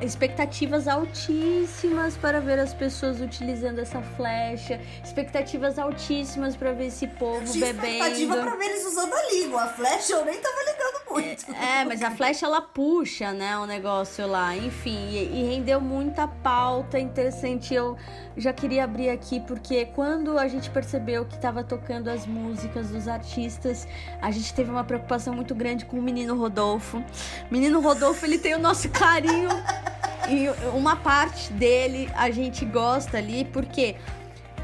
[0.00, 4.80] Expectativas altíssimas para ver as pessoas utilizando essa flecha.
[5.04, 8.50] Expectativas altíssimas para ver esse povo Tinha expectativa bebendo.
[8.50, 9.62] pra ver eles usando a língua.
[9.64, 11.54] A flecha eu nem tava ligando muito.
[11.54, 16.26] É, mas a flecha ela puxa, né, o negócio lá, enfim, e, e rendeu muita
[16.28, 17.74] pauta interessante.
[17.74, 17.96] Eu
[18.36, 23.08] já queria abrir aqui porque quando a gente percebeu que tava tocando as músicas dos
[23.08, 23.86] artistas,
[24.20, 27.02] a gente teve uma preocupação muito grande com o menino Rodolfo.
[27.50, 29.48] Menino Rodolfo, ele tem o nosso carinho
[30.28, 33.96] e uma parte dele a gente gosta ali porque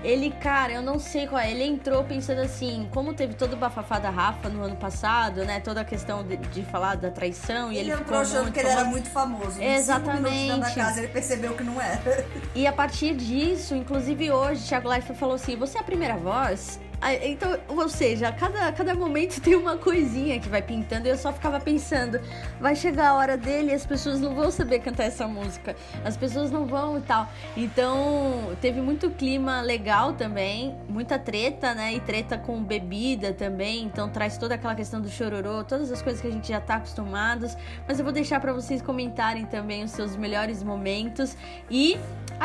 [0.02, 1.50] Ele, cara, eu não sei qual é.
[1.50, 5.60] Ele entrou pensando assim, como teve todo o bafafá da Rafa no ano passado, né?
[5.60, 7.70] Toda a questão de, de falar da traição.
[7.70, 8.90] Ele, e ele entrou ficou achando que ele era famoso.
[8.90, 9.62] muito famoso.
[9.62, 10.60] Exatamente.
[10.60, 12.26] da casa ele percebeu que não era.
[12.54, 16.80] E a partir disso, inclusive hoje, Thiago Leifert falou assim: você é a primeira voz?
[17.04, 21.18] Ah, Então, ou seja, cada, cada momento tem uma coisinha que vai pintando e eu
[21.18, 22.20] só ficava pensando,
[22.60, 26.16] vai chegar a hora dele e as pessoas não vão saber cantar essa música, as
[26.16, 27.28] pessoas não vão e tal.
[27.56, 31.92] Então, teve muito clima legal também, muita treta, né?
[31.92, 36.22] E treta com bebida também, então traz toda aquela questão do chororô, todas as coisas
[36.22, 37.56] que a gente já tá acostumados.
[37.88, 41.36] Mas eu vou deixar pra vocês comentarem também os seus melhores momentos
[41.68, 41.98] e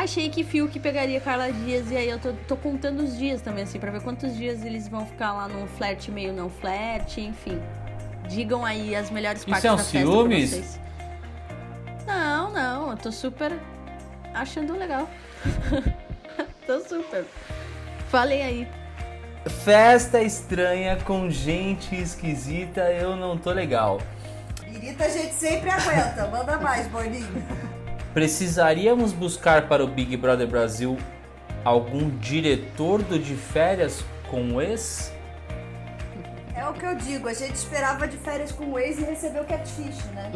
[0.04, 3.64] achei que Fiuk pegaria Carla Dias e aí eu tô, tô contando os dias também,
[3.64, 7.60] assim, pra ver quantos dias eles vão ficar lá no flerte meio não flerte, enfim.
[8.28, 10.50] Digam aí as melhores Isso partes é um da festa pra ciúmes?
[10.50, 10.80] vocês.
[12.06, 13.52] Não, não, eu tô super
[14.34, 15.08] achando legal.
[16.66, 17.24] tô super.
[18.10, 18.68] Falei aí.
[19.64, 24.00] Festa estranha com gente esquisita, eu não tô legal.
[24.66, 26.26] Irita a gente sempre aguenta.
[26.28, 27.67] Manda mais, Boninho.
[28.18, 30.98] Precisaríamos buscar para o Big Brother Brasil
[31.64, 35.12] algum diretor do de férias com o ex?
[36.52, 39.44] É o que eu digo, a gente esperava de férias com o ex e recebeu
[39.44, 40.32] catfish, né?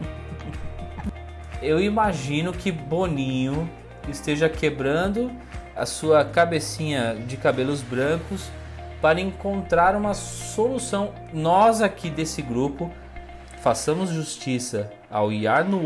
[1.60, 3.68] Eu imagino que Boninho
[4.08, 5.30] esteja quebrando
[5.76, 8.50] a sua cabecinha de cabelos brancos
[8.98, 11.12] para encontrar uma solução.
[11.34, 12.90] Nós aqui desse grupo
[13.62, 15.82] façamos justiça ao Iar no.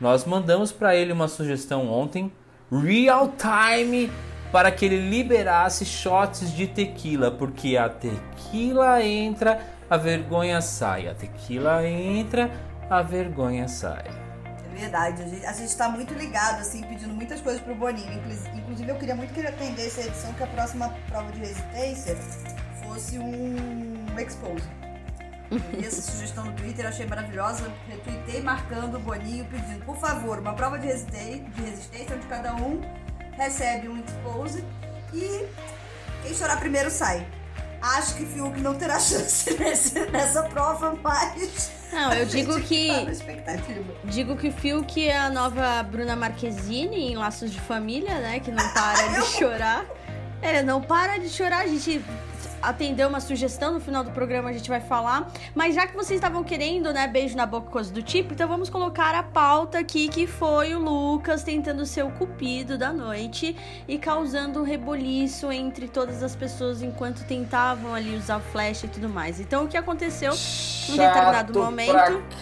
[0.00, 2.32] Nós mandamos para ele uma sugestão ontem,
[2.70, 4.10] real time,
[4.50, 11.06] para que ele liberasse shots de tequila, porque a tequila entra, a vergonha sai.
[11.08, 12.50] A tequila entra,
[12.88, 14.04] a vergonha sai.
[14.46, 18.12] É verdade, a gente, a gente tá muito ligado, assim, pedindo muitas coisas pro Boninho.
[18.14, 21.40] Inclus- Inclusive, eu queria muito que ele atendesse a edição que a próxima prova de
[21.40, 22.16] resistência
[22.82, 24.66] fosse um expose.
[25.50, 27.70] Eu vi essa sugestão no Twitter, achei maravilhosa.
[27.88, 32.54] Retuitei marcando o Boninho, pedindo, por favor, uma prova de resistência, de resistência onde cada
[32.54, 32.80] um
[33.36, 34.64] recebe um expose
[35.12, 35.46] e
[36.22, 37.26] quem chorar primeiro sai.
[37.82, 41.72] Acho que Fiuk não terá chance nesse- nessa prova, mas.
[41.92, 43.94] Não, eu digo que- Tá expectativa.
[44.04, 48.38] Digo que o Fiuk é a nova Bruna Marquezine em Laços de Família, né?
[48.38, 49.84] Que não para de chorar.
[50.42, 51.62] Ele não para de chorar.
[51.62, 52.04] A gente
[52.62, 55.30] atendeu uma sugestão no final do programa, a gente vai falar.
[55.54, 58.68] Mas já que vocês estavam querendo, né, beijo na boca, coisa do tipo, então vamos
[58.70, 63.56] colocar a pauta aqui, que foi o Lucas tentando ser o cupido da noite
[63.88, 69.08] e causando um reboliço entre todas as pessoas enquanto tentavam ali usar flash e tudo
[69.08, 69.40] mais.
[69.40, 71.92] Então o que aconteceu em determinado momento...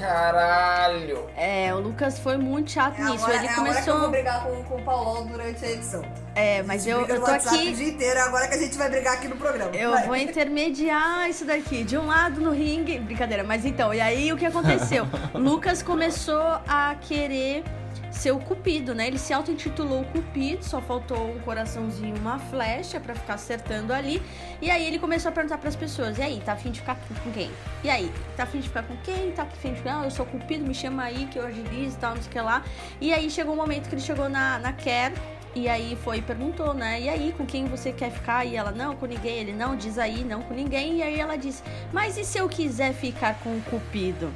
[0.01, 1.27] caralho.
[1.37, 3.25] É, o Lucas foi muito chato É nisso.
[3.25, 4.11] agora, Ele é agora que eu vou começou.
[4.11, 6.03] brigar com, com o Paulão durante a edição.
[6.35, 7.71] É, mas eu, eu tô WhatsApp aqui.
[7.71, 9.75] o dia inteiro, é agora que a gente vai brigar aqui no programa.
[9.75, 10.07] Eu Vai.
[10.07, 11.85] vou intermediar isso daqui.
[11.85, 12.99] De um lado no ringue.
[12.99, 15.07] Brincadeira, mas então, e aí o que aconteceu?
[15.35, 17.65] Lucas começou a querer
[18.11, 19.07] ser o Cupido, né?
[19.07, 24.21] Ele se auto-intitulou Cupido, só faltou um coraçãozinho, uma flecha pra ficar acertando ali.
[24.61, 27.31] E aí ele começou a perguntar pras pessoas: e aí, tá afim de ficar com
[27.33, 27.51] quem?
[27.85, 29.31] E aí, tá afim de ficar com quem?
[29.33, 30.01] Tá afim de ficar?
[30.01, 32.33] Ah, eu sou Cupido, me chama aí que eu agilizo e tal, não sei o
[32.33, 32.65] que lá.
[33.01, 35.15] E aí chegou o momento que ele chegou na, na Care.
[35.59, 37.01] E aí foi e perguntou, né?
[37.01, 38.45] E aí, com quem você quer ficar?
[38.45, 39.37] E ela, não, com ninguém.
[39.39, 40.99] Ele, não, diz aí, não com ninguém.
[40.99, 44.31] E aí ela disse, mas e se eu quiser ficar com o Cupido?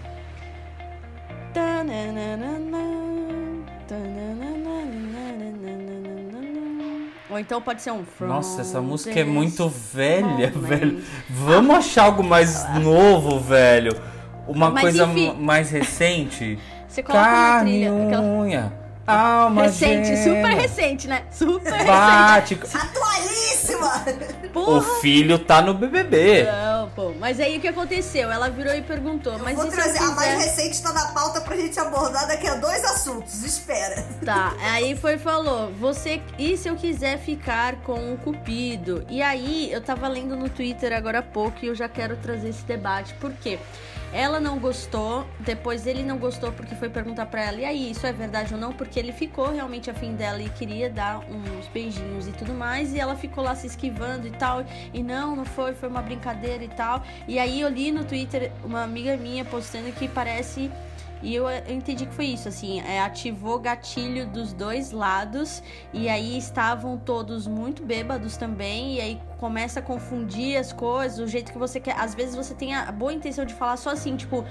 [7.30, 10.50] Ou então pode ser um From Nossa, essa música é muito velha, moment.
[10.68, 11.02] velho.
[11.30, 13.98] Vamos achar algo mais novo, velho.
[14.46, 15.28] Uma Mas coisa enfim.
[15.28, 16.58] ma- mais recente.
[16.88, 17.88] Você coloca Carne trilha.
[17.88, 18.81] e Aquela...
[19.06, 20.22] Alma Recente, gêmea.
[20.24, 21.22] super recente, né?
[21.30, 21.86] Super recente.
[21.86, 22.60] Bate.
[22.76, 24.04] Atualíssima!
[24.54, 26.44] O filho tá no BBB.
[26.44, 27.12] Não, pô.
[27.18, 28.30] Mas aí o que aconteceu?
[28.30, 29.98] Ela virou e perguntou, Eu mas vou trazer.
[29.98, 33.42] A mais recente está na pauta pra gente abordar daqui a dois assuntos.
[33.42, 34.04] Espera.
[34.24, 39.04] Tá, aí foi e falou, você e se eu quiser ficar com o Cupido?
[39.08, 42.50] E aí eu tava lendo no Twitter agora há pouco e eu já quero trazer
[42.50, 43.14] esse debate.
[43.14, 43.58] Por quê?
[44.12, 48.06] Ela não gostou, depois ele não gostou porque foi perguntar pra ela, e aí, isso
[48.06, 48.72] é verdade ou não?
[48.72, 53.00] Porque ele ficou realmente afim dela e queria dar uns beijinhos e tudo mais, e
[53.00, 56.68] ela ficou lá se esquivando e tal, e não, não foi, foi uma brincadeira e
[56.68, 57.02] tal.
[57.26, 60.70] E aí eu li no Twitter uma amiga minha postando que parece
[61.22, 65.62] e eu, eu entendi que foi isso, assim, é, ativou gatilho dos dois lados,
[65.92, 71.26] e aí estavam todos muito bêbados também, e aí começa a confundir as coisas, o
[71.26, 71.96] jeito que você quer.
[71.98, 74.44] Às vezes você tem a boa intenção de falar só assim, tipo,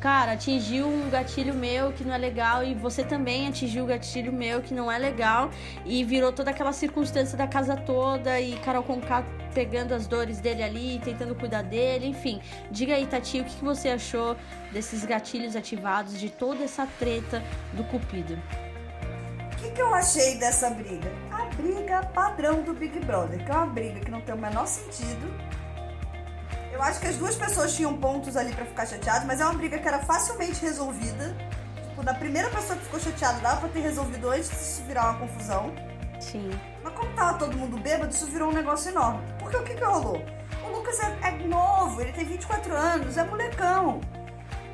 [0.00, 3.88] cara, atingiu um gatilho meu que não é legal e você também atingiu o um
[3.88, 5.50] gatilho meu que não é legal
[5.84, 9.24] e virou toda aquela circunstância da casa toda e Carol Conká
[9.54, 12.40] pegando as dores dele ali, tentando cuidar dele, enfim.
[12.70, 14.36] Diga aí, Tati, o que você achou
[14.72, 17.42] desses gatilhos ativados, de toda essa treta
[17.72, 18.38] do Cupido?
[19.52, 21.10] O que, que eu achei dessa briga?
[21.32, 24.66] A briga padrão do Big Brother, que é uma briga que não tem o menor
[24.66, 25.28] sentido.
[26.78, 29.54] Eu acho que as duas pessoas tinham pontos ali para ficar chateadas, mas é uma
[29.54, 31.36] briga que era facilmente resolvida.
[31.88, 35.18] Tipo, da primeira pessoa que ficou chateada, dava pra ter resolvido antes de virar uma
[35.18, 35.74] confusão.
[36.20, 36.48] Sim.
[36.84, 39.20] Mas como tava todo mundo bêbado, isso virou um negócio enorme.
[39.40, 40.24] Porque o que que rolou?
[40.64, 44.00] O Lucas é, é novo, ele tem 24 anos, é molecão.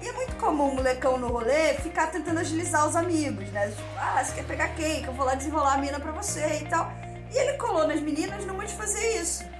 [0.02, 3.68] E é muito comum o molecão no rolê ficar tentando agilizar os amigos, né?
[3.68, 5.00] Tipo, ah, você quer pegar quem?
[5.00, 6.92] Que eu vou lá desenrolar a mina pra você e tal.
[7.32, 9.53] E ele colou nas meninas numa de fazer isso.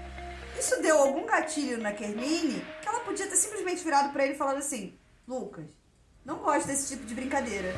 [0.65, 4.57] Isso deu algum gatilho na Kermine que ela podia ter simplesmente virado para ele falado
[4.57, 4.99] assim:
[5.29, 5.67] Lucas,
[6.25, 7.71] não gosto desse tipo de brincadeira.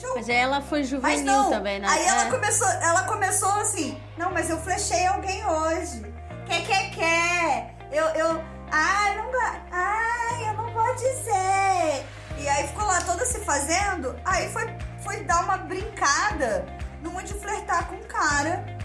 [0.00, 0.14] Show.
[0.14, 1.86] Mas ela foi juvenil não, também, né?
[1.86, 2.30] Aí ela, é.
[2.30, 6.00] começou, ela começou assim: Não, mas eu flechei alguém hoje.
[6.46, 7.74] Quer, quer, quer.
[7.92, 8.42] Eu, eu.
[8.72, 9.30] Ai, não,
[9.70, 12.06] ai, eu não vou dizer.
[12.38, 14.18] E aí ficou lá toda se fazendo.
[14.24, 14.64] Aí foi,
[15.04, 16.64] foi dar uma brincada
[17.02, 18.79] numa de flertar com o cara.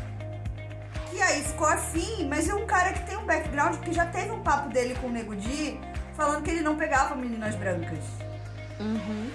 [1.16, 4.32] E aí ficou afim, mas é um cara que tem um background que já teve
[4.32, 5.80] um papo dele com o Nego Di,
[6.14, 8.04] falando que ele não pegava meninas brancas.
[8.82, 9.32] Uhum.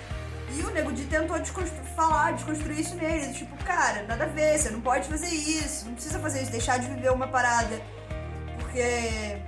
[0.54, 3.32] E o Nego Di tentou desconstru falar, desconstruir isso nele.
[3.32, 6.78] Tipo, cara, nada a ver, você não pode fazer isso, não precisa fazer isso, deixar
[6.78, 7.80] de viver uma parada.
[8.58, 9.40] Porque.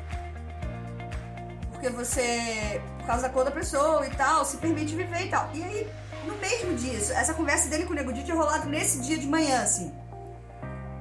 [1.70, 5.50] Porque você, por causa da cor da pessoa e tal, se permite viver e tal.
[5.52, 5.90] E aí,
[6.26, 9.26] no mesmo dia, essa conversa dele com o Nego Di tinha rolado nesse dia de
[9.26, 9.92] manhã, assim.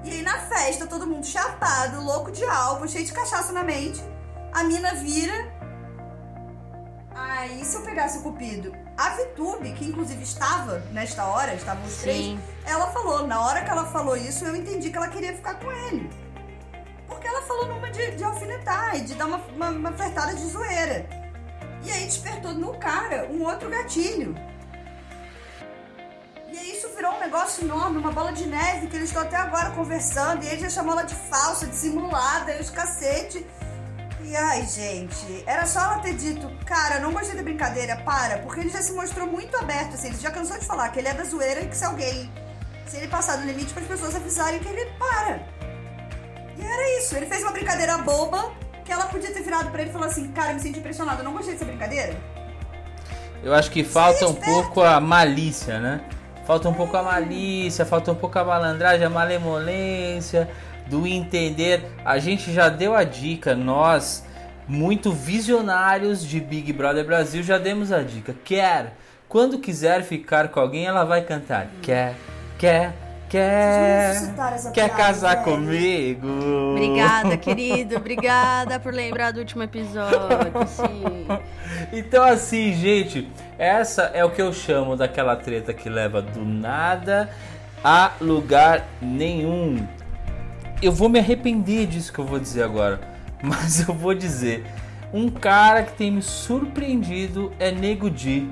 [0.04, 4.04] E aí na festa, todo mundo chapado, louco de álcool, cheio de cachaça na mente.
[4.52, 5.62] A mina vira.
[7.14, 11.98] Aí, se eu pegasse o cupido, a Vitube, que inclusive estava nesta hora, estavam os
[11.98, 15.56] três, ela falou, na hora que ela falou isso, eu entendi que ela queria ficar
[15.56, 16.10] com ele.
[17.08, 20.46] Porque ela falou numa de, de alfinetar e de dar uma, uma, uma flertada de
[20.46, 21.08] zoeira.
[21.84, 24.36] E aí despertou no cara um outro gatilho.
[26.96, 30.48] Virou um negócio enorme, uma bola de neve, que eles estão até agora conversando, e
[30.48, 33.46] ele já chamou ela de falsa, de simulada, e os cacete.
[34.24, 38.60] E ai, gente, era só ela ter dito, cara, não gostei da brincadeira, para, porque
[38.62, 41.14] ele já se mostrou muito aberto, assim, ele já cansou de falar que ele é
[41.14, 42.32] da zoeira e que se alguém,
[42.86, 45.42] se ele passar do limite para as pessoas avisarem que ele para.
[46.58, 48.52] E era isso, ele fez uma brincadeira boba
[48.86, 51.34] que ela podia ter virado para ele e falado assim, cara, me senti impressionada, não
[51.34, 52.16] gostei dessa brincadeira.
[53.44, 56.02] Eu acho que falta um pouco a malícia, né?
[56.52, 60.50] Falta um pouco a malícia, falta um pouco a malandragem, a malemolência
[60.88, 61.82] do entender.
[62.04, 64.26] A gente já deu a dica, nós,
[64.68, 68.36] muito visionários de Big Brother Brasil, já demos a dica.
[68.44, 68.98] Quer,
[69.30, 71.70] quando quiser ficar com alguém, ela vai cantar.
[71.82, 72.16] Quer,
[72.60, 72.96] quer,
[73.32, 75.58] quer, quer casar velho.
[75.58, 76.28] comigo.
[76.72, 77.96] Obrigada, querido.
[77.96, 80.20] Obrigada por lembrar do último episódio.
[80.68, 81.28] Sim.
[81.94, 87.30] Então, assim, gente, essa é o que eu chamo daquela treta que leva do nada
[87.84, 89.88] a lugar nenhum
[90.82, 93.00] eu vou me arrepender disso que eu vou dizer agora,
[93.42, 94.66] mas eu vou dizer.
[95.14, 98.50] Um cara que tem me surpreendido é Nego Di.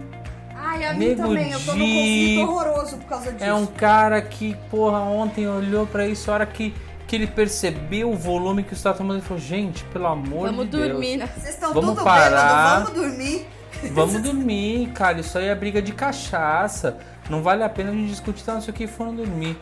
[0.69, 3.43] Ai, a Nego mim também, eu tô num conflito horroroso por causa disso.
[3.43, 6.75] É um cara que, porra, ontem olhou para isso, a hora que,
[7.07, 10.71] que ele percebeu o volume que está tomando, ele falou, gente, pelo amor vamos de
[10.71, 10.83] Deus.
[10.83, 11.29] Vamos dormir, né?
[11.35, 12.83] Vocês estão vamos tudo parar.
[12.83, 13.47] vamos dormir.
[13.91, 16.99] Vamos dormir, cara, isso aí é briga de cachaça.
[17.31, 19.57] Não vale a pena a gente discutir, tá, não sei o que, foram dormir.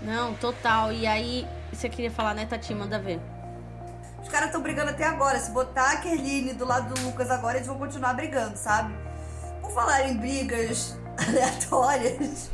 [0.00, 0.92] Não, total.
[0.92, 2.74] E aí, você queria falar, né, Tati?
[2.74, 3.20] Manda ver.
[4.20, 5.38] Os caras estão brigando até agora.
[5.38, 8.92] Se botar a Kerline do lado do Lucas agora, eles vão continuar brigando, sabe?
[9.74, 12.50] Falar em brigas aleatórias,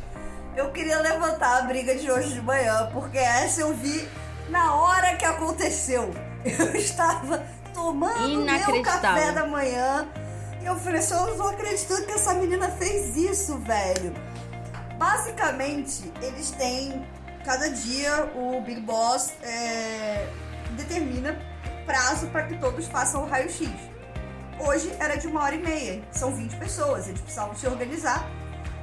[0.55, 4.07] eu queria levantar a briga de hoje de manhã, porque essa eu vi
[4.49, 6.13] na hora que aconteceu.
[6.45, 7.43] Eu estava
[7.73, 10.07] tomando meu café da manhã
[10.61, 14.13] e eu falei, só não acredito que essa menina fez isso, velho.
[14.97, 17.05] Basicamente, eles têm
[17.43, 20.27] cada dia o Big Boss é,
[20.77, 21.37] determina
[21.85, 23.69] prazo para que todos façam o raio-x.
[24.59, 28.29] Hoje era de uma hora e meia, são 20 pessoas, eles precisavam se organizar.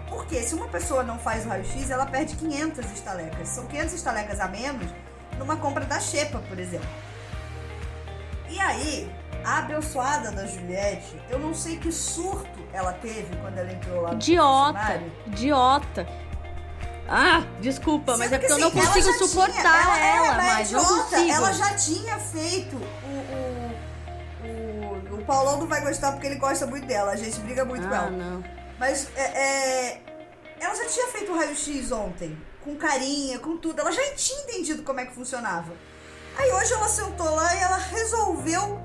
[0.08, 3.48] Porque se uma pessoa não faz o raio-x, ela perde 500 estalecas.
[3.48, 4.88] São 500 estalecas a menos
[5.38, 6.86] numa compra da Xepa, por exemplo.
[8.48, 9.10] E aí,
[9.44, 14.10] a abençoada da Juliette, eu não sei que surto ela teve quando ela entrou lá
[14.10, 16.06] no Idiota, idiota.
[17.08, 19.98] Ah, desculpa, mas Sendo é porque eu que, não assim, ela consigo já tinha- suportar
[19.98, 21.16] ela, é, mas não idiota.
[21.32, 22.76] Ela já tinha feito
[25.26, 27.12] Paulão não vai gostar porque ele gosta muito dela.
[27.12, 28.10] A gente briga muito com Ah, ela.
[28.10, 28.44] não.
[28.78, 30.02] Mas é, é,
[30.60, 32.36] ela já tinha feito o raio-x ontem.
[32.62, 33.80] Com carinha, com tudo.
[33.80, 35.72] Ela já tinha entendido como é que funcionava.
[36.36, 38.80] Aí hoje ela sentou lá e ela resolveu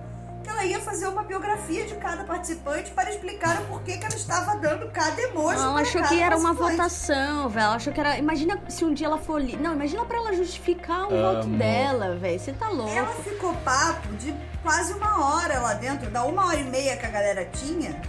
[0.52, 4.56] ela ia fazer uma biografia de cada participante para explicar o porquê que ela estava
[4.58, 5.60] dando cada emoji.
[5.60, 7.66] Ela para achou cada que era uma votação, velho.
[7.66, 8.18] Ela achou que era.
[8.18, 9.42] Imagina se um dia ela for.
[9.42, 9.56] Li...
[9.56, 12.40] Não, imagina pra ela justificar o voto dela, velho.
[12.40, 12.92] Você tá louco.
[12.92, 17.06] Ela ficou papo de quase uma hora lá dentro, da uma hora e meia que
[17.06, 18.00] a galera tinha.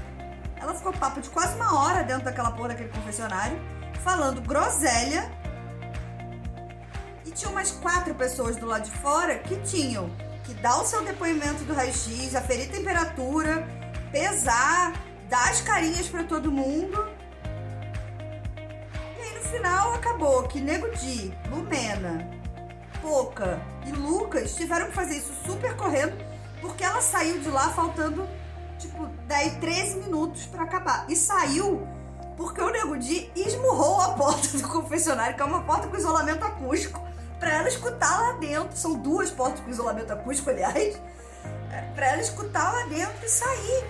[0.61, 3.59] Ela ficou papo de quase uma hora dentro daquela porra daquele confessionário,
[4.05, 5.31] falando groselha.
[7.25, 10.11] E tinha umas quatro pessoas do lado de fora que tinham
[10.53, 13.67] que dar o seu depoimento do raio-x, aferir temperatura,
[14.11, 14.93] pesar,
[15.29, 17.09] dar as carinhas pra todo mundo.
[19.19, 22.29] E aí no final acabou que Nego Di, Lumena,
[23.01, 26.17] Poca e Lucas tiveram que fazer isso super correndo,
[26.61, 28.29] porque ela saiu de lá faltando,
[28.79, 31.07] tipo, 10, 13 minutos pra acabar.
[31.09, 31.87] E saiu
[32.37, 36.45] porque o Nego Di esmurrou a porta do confessionário, que é uma porta com isolamento
[36.45, 37.02] acústico,
[37.43, 38.77] pra ela escutar lá dentro.
[38.77, 40.97] São duas portas com isolamento acústico, aliás.
[41.73, 43.85] é, Pra ela escutar lá dentro e sair.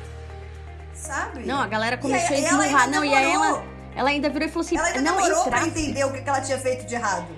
[0.94, 1.44] Sabe?
[1.46, 3.56] Não, a galera começou aí- a ainda Não, e aí demorou.
[3.56, 3.64] ela,
[3.96, 5.78] ela ainda virou e falou assim: Ela ainda não, demorou pra tráfico.
[5.78, 7.28] entender o que que ela tinha feito de errado.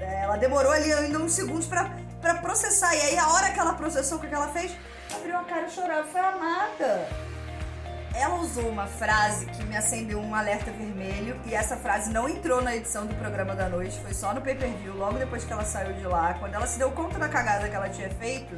[0.00, 1.90] É, Ela demorou ali ainda uns segundos pra,
[2.20, 2.94] pra processar.
[2.94, 4.72] E aí, a hora que ela processou, o que que ela fez?
[5.14, 6.04] Abriu a cara e chorou.
[6.04, 7.08] Foi amada.
[8.14, 11.40] Ela usou uma frase que me acendeu um alerta vermelho.
[11.46, 13.98] E essa frase não entrou na edição do programa da noite.
[14.00, 16.34] Foi só no pay-per-view, logo depois que ela saiu de lá.
[16.34, 18.56] Quando ela se deu conta da cagada que ela tinha feito,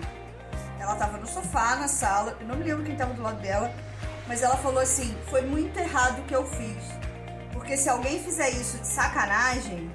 [0.79, 2.37] ela tava no sofá, na sala.
[2.41, 3.71] Eu não me lembro quem tava do lado dela.
[4.27, 6.85] Mas ela falou assim: foi muito errado o que eu fiz.
[7.53, 9.91] Porque se alguém fizer isso de sacanagem,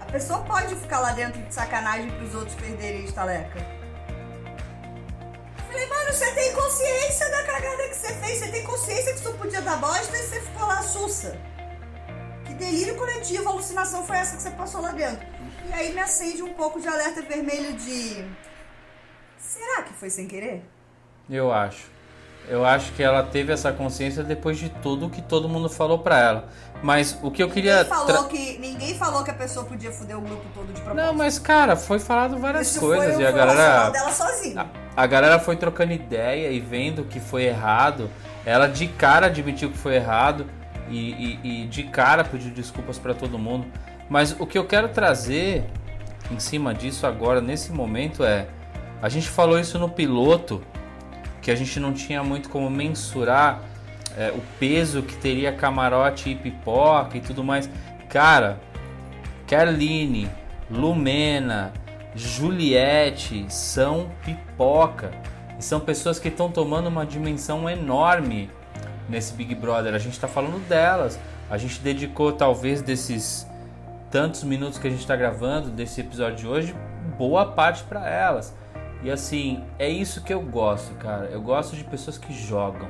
[0.00, 3.75] a pessoa pode ficar lá dentro de sacanagem pros outros perderem a estaleca.
[5.76, 9.34] Falei, mano, você tem consciência da cagada que você fez, você tem consciência que isso
[9.34, 11.38] podia dar bosta e você ficou lá sussa.
[12.46, 15.26] Que delírio coletivo, alucinação foi essa que você passou lá dentro.
[15.68, 18.24] E aí me acende um pouco de alerta vermelho de.
[19.38, 20.64] Será que foi sem querer?
[21.28, 21.90] Eu acho.
[22.48, 26.18] Eu acho que ela teve essa consciência depois de tudo que todo mundo falou pra
[26.18, 26.44] ela.
[26.82, 27.82] Mas o que eu queria.
[27.82, 30.94] Ninguém falou, que, ninguém falou que a pessoa podia foder o grupo todo de propósito.
[31.06, 33.90] Não, mas cara, foi falado várias Isso coisas foi, e a galera.
[33.90, 34.66] dela sozinha.
[34.96, 38.08] A, a galera foi trocando ideia e vendo que foi errado.
[38.44, 40.46] Ela de cara admitiu que foi errado
[40.88, 43.66] e, e- e de cara pediu desculpas pra todo mundo.
[44.08, 45.64] Mas o que eu quero trazer
[46.30, 48.46] em cima disso agora, nesse momento, é.
[49.02, 50.62] A gente falou isso no piloto,
[51.46, 53.62] que a gente não tinha muito como mensurar
[54.18, 57.70] é, o peso que teria camarote e pipoca e tudo mais.
[58.08, 58.58] Cara,
[59.46, 60.28] Carline,
[60.68, 61.72] Lumena,
[62.16, 65.12] Juliette são pipoca.
[65.56, 68.50] E são pessoas que estão tomando uma dimensão enorme
[69.08, 69.94] nesse Big Brother.
[69.94, 71.16] A gente está falando delas.
[71.48, 73.46] A gente dedicou talvez desses
[74.10, 76.74] tantos minutos que a gente está gravando desse episódio de hoje,
[77.16, 78.52] boa parte para elas.
[79.02, 81.26] E assim, é isso que eu gosto, cara.
[81.26, 82.88] Eu gosto de pessoas que jogam.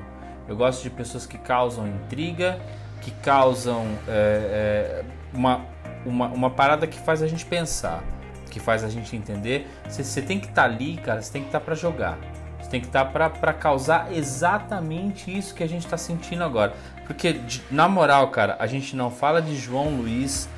[0.49, 2.59] Eu gosto de pessoas que causam intriga,
[3.03, 5.05] que causam é, é,
[5.35, 5.65] uma,
[6.05, 8.03] uma, uma parada que faz a gente pensar,
[8.51, 9.69] que faz a gente entender.
[9.89, 12.19] Você, tem que estar ali, cara, você tem que estar para jogar.
[12.61, 16.75] Você tem que estar para causar exatamente isso que a gente está sentindo agora.
[17.07, 20.49] Porque, de- na moral, cara, a gente não fala de João Luiz,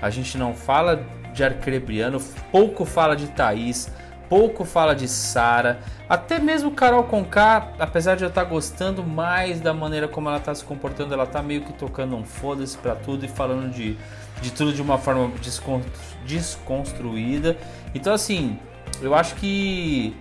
[0.00, 3.90] a gente não fala de Arcrebriano, pouco fala de Thaís,
[4.28, 9.72] pouco fala de Sara, até mesmo Carol Conká, apesar de eu estar gostando mais da
[9.72, 13.24] maneira como ela está se comportando, ela tá meio que tocando um foda-se pra tudo
[13.24, 13.96] e falando de,
[14.40, 15.82] de tudo de uma forma descon-
[16.26, 17.56] desconstruída.
[17.94, 18.58] Então, assim,
[19.00, 20.16] eu acho que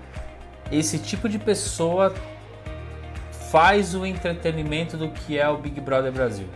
[0.72, 2.14] esse tipo de pessoa
[3.52, 6.48] faz o entretenimento do que é o Big Brother Brasil.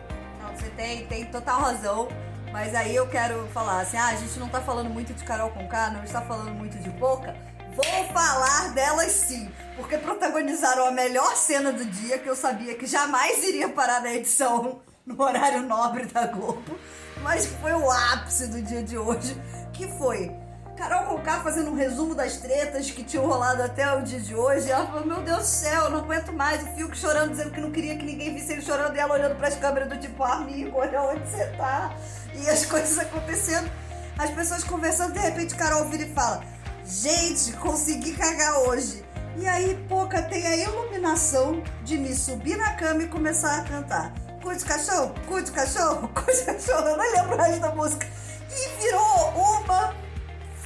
[0.42, 2.08] Não, você tem, tem total razão.
[2.52, 5.50] Mas aí eu quero falar assim, ah, a gente não tá falando muito de Carol
[5.52, 7.36] Conká, não está falando muito de Boca.
[7.74, 12.86] Vou falar delas sim, porque protagonizaram a melhor cena do dia, que eu sabia que
[12.86, 16.78] jamais iria parar na edição no horário nobre da Globo,
[17.24, 19.40] mas que foi o ápice do dia de hoje,
[19.72, 20.41] que foi
[20.82, 24.72] Carol Conká fazendo um resumo das tretas que tinham rolado até o dia de hoje.
[24.72, 26.64] Ela falou: Meu Deus do céu, não aguento mais.
[26.64, 29.36] O Fiuk chorando, dizendo que não queria que ninguém visse ele chorando, e ela olhando
[29.36, 31.96] pras câmeras do tipo: Amigo, olha onde você tá.
[32.34, 33.70] E as coisas acontecendo,
[34.18, 35.14] as pessoas conversando.
[35.14, 36.44] De repente, Carol vira e fala:
[36.84, 39.06] Gente, consegui cagar hoje.
[39.38, 44.14] E aí, pouca tem a iluminação de me subir na cama e começar a cantar.
[44.42, 46.88] cu de cachorro, cu de cachorro, cu de cachorro.
[46.88, 48.08] Eu não lembro resto da música.
[48.50, 50.01] E virou uma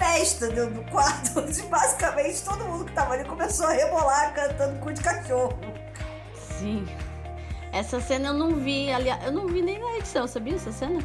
[0.06, 4.80] festa dentro do quarto, onde basicamente todo mundo que tava ali começou a rebolar cantando
[4.80, 5.58] cu de cachorro.
[6.60, 6.86] Sim.
[7.72, 11.04] Essa cena eu não vi, aliás, eu não vi nem na edição, sabia essa cena?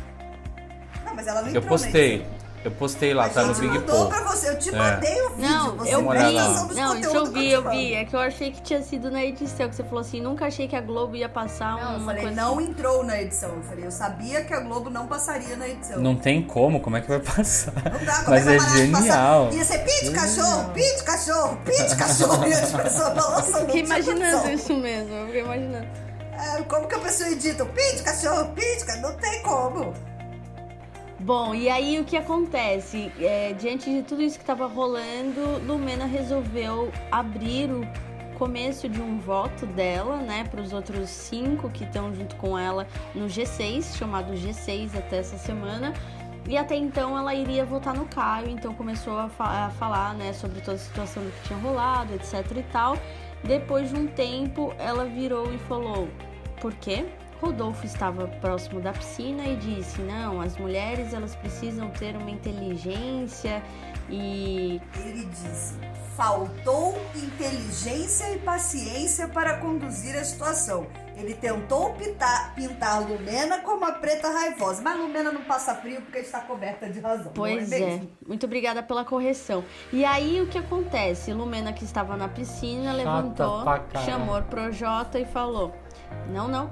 [1.04, 2.24] Não, mas ela não Eu postei.
[2.62, 4.08] Eu postei lá, A tá no Big mandou Poll.
[4.10, 4.72] pra você, eu te É.
[4.76, 5.48] mandei o vídeo.
[5.50, 6.74] Não, você eu vi.
[6.74, 7.94] Não, isso eu vi, eu eu vi.
[7.94, 10.68] É que eu achei que tinha sido na edição, que você falou assim, nunca achei
[10.68, 12.68] que a Globo ia passar Não, eu uma falei, coisa não assim.
[12.68, 13.48] entrou na edição.
[13.56, 16.00] Eu falei, eu sabia que a Globo não passaria na edição.
[16.02, 17.72] Não tem como, como é que vai passar?
[17.74, 19.02] Não dá, como Mas é é genial.
[19.46, 19.52] passar?
[19.54, 22.46] Ia ser pi de cachorro, pi de cachorro, pi de cachorro.
[22.46, 23.66] E as pessoas balançando.
[23.66, 24.52] Fiquei imaginando condição.
[24.52, 25.86] isso mesmo, eu fiquei imaginando.
[26.58, 27.64] É, como que a pessoa edita?
[27.64, 29.02] Pi de cachorro, pi de cachorro.
[29.08, 29.94] Não tem como.
[31.20, 33.12] Bom, e aí o que acontece?
[33.20, 37.86] É, diante de tudo isso que estava rolando, Lumena resolveu abrir o
[38.38, 42.86] começo de um voto dela, né, para os outros cinco que estão junto com ela
[43.14, 45.92] no G6, chamado G6 até essa semana.
[46.48, 50.32] E até então ela iria votar no Caio, então começou a, fa- a falar, né,
[50.32, 52.96] sobre toda a situação do que tinha rolado, etc e tal.
[53.44, 56.08] Depois de um tempo, ela virou e falou:
[56.62, 57.04] por quê?
[57.40, 63.62] Rodolfo estava próximo da piscina e disse: "Não, as mulheres elas precisam ter uma inteligência
[64.08, 65.78] e Ele disse:
[66.20, 70.86] faltou inteligência e paciência para conduzir a situação.
[71.16, 76.18] Ele tentou pintar, pintar Lumena como a preta raivosa, mas Lumena não passa frio porque
[76.18, 77.32] está coberta de razão.
[77.34, 79.64] Pois não é, é, muito obrigada pela correção.
[79.90, 81.32] E aí o que acontece?
[81.32, 84.10] Lumena que estava na piscina levantou, pra caralho.
[84.10, 85.74] chamou o Projota e falou:
[86.30, 86.70] Não, não,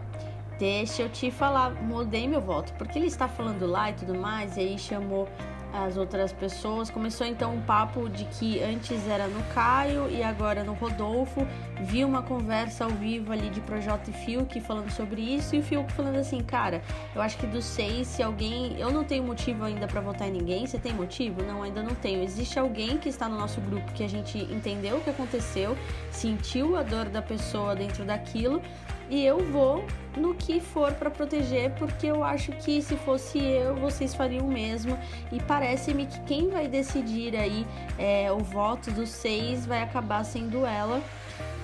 [0.59, 4.57] deixa eu te falar, mudei meu voto, porque ele está falando lá e tudo mais,
[4.57, 5.29] e aí chamou
[5.73, 6.91] as outras pessoas.
[6.91, 11.47] Começou então um papo de que antes era no Caio e agora no Rodolfo.
[11.81, 15.63] Vi uma conversa ao vivo ali de Projota e Fiuk falando sobre isso, e o
[15.63, 16.83] Fiuk falando assim, cara,
[17.15, 18.79] eu acho que dos seis, se alguém.
[18.79, 20.67] Eu não tenho motivo ainda pra votar em ninguém.
[20.67, 21.43] Você tem motivo?
[21.43, 22.23] Não, ainda não tenho.
[22.23, 25.77] Existe alguém que está no nosso grupo que a gente entendeu o que aconteceu,
[26.11, 28.63] sentiu a dor da pessoa dentro daquilo.
[29.11, 29.85] E eu vou
[30.17, 34.51] no que for pra proteger, porque eu acho que se fosse eu, vocês fariam o
[34.51, 34.99] mesmo.
[35.33, 37.67] E parece-me que quem vai decidir aí
[37.99, 41.01] é, o voto dos seis vai acabar sendo ela.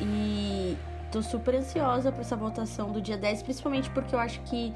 [0.01, 0.77] E
[1.11, 4.73] tô super ansiosa pra essa votação do dia 10, principalmente porque eu acho que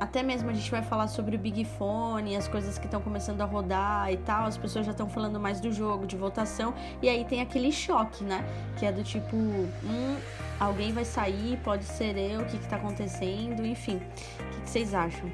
[0.00, 3.40] até mesmo a gente vai falar sobre o Big Fone, as coisas que estão começando
[3.40, 7.08] a rodar e tal, as pessoas já estão falando mais do jogo, de votação, e
[7.08, 8.44] aí tem aquele choque, né?
[8.78, 10.16] Que é do tipo, hum,
[10.58, 13.96] alguém vai sair, pode ser eu, o que, que tá acontecendo, enfim.
[13.96, 15.30] O que, que vocês acham?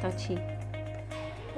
[0.00, 0.59] Tati.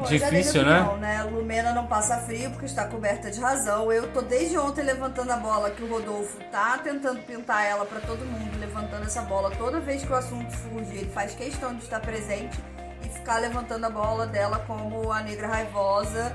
[0.08, 0.96] Difícil, né?
[0.98, 1.22] né?
[1.22, 3.92] Lumena não passa frio porque está coberta de razão.
[3.92, 8.00] Eu tô desde ontem levantando a bola que o Rodolfo tá tentando pintar ela pra
[8.00, 10.96] todo mundo, levantando essa bola toda vez que o assunto surge.
[10.96, 12.58] Ele faz questão de estar presente
[13.04, 16.34] e ficar levantando a bola dela como a negra raivosa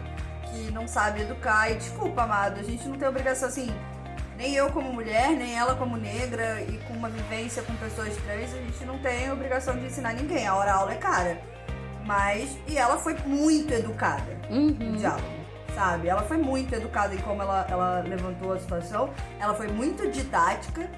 [0.52, 1.72] que não sabe educar.
[1.72, 3.74] E desculpa, amado, a gente não tem obrigação assim.
[4.38, 8.54] Nem eu como mulher, nem ela como negra e com uma vivência com pessoas trans,
[8.54, 10.46] a gente não tem obrigação de ensinar ninguém.
[10.46, 11.57] A hora aula é cara.
[12.08, 12.58] Mas.
[12.68, 14.96] E ela foi muito educada no Uhum.
[14.96, 15.28] diálogo,
[15.76, 16.08] sabe?
[16.08, 19.10] Ela foi muito educada em como ela, ela levantou a situação.
[19.40, 20.90] Ela foi muito didática.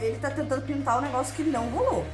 [0.00, 2.04] E ele tá tentando pintar um negócio que não rolou.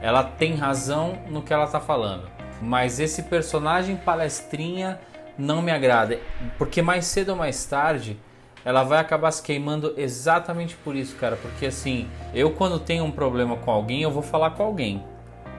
[0.00, 2.28] Ela tem razão no que ela tá falando.
[2.62, 5.00] Mas esse personagem palestrinha
[5.36, 6.20] não me agrada.
[6.56, 8.18] Porque mais cedo ou mais tarde
[8.64, 11.36] ela vai acabar se queimando exatamente por isso, cara.
[11.36, 15.04] Porque assim, eu quando tenho um problema com alguém, eu vou falar com alguém.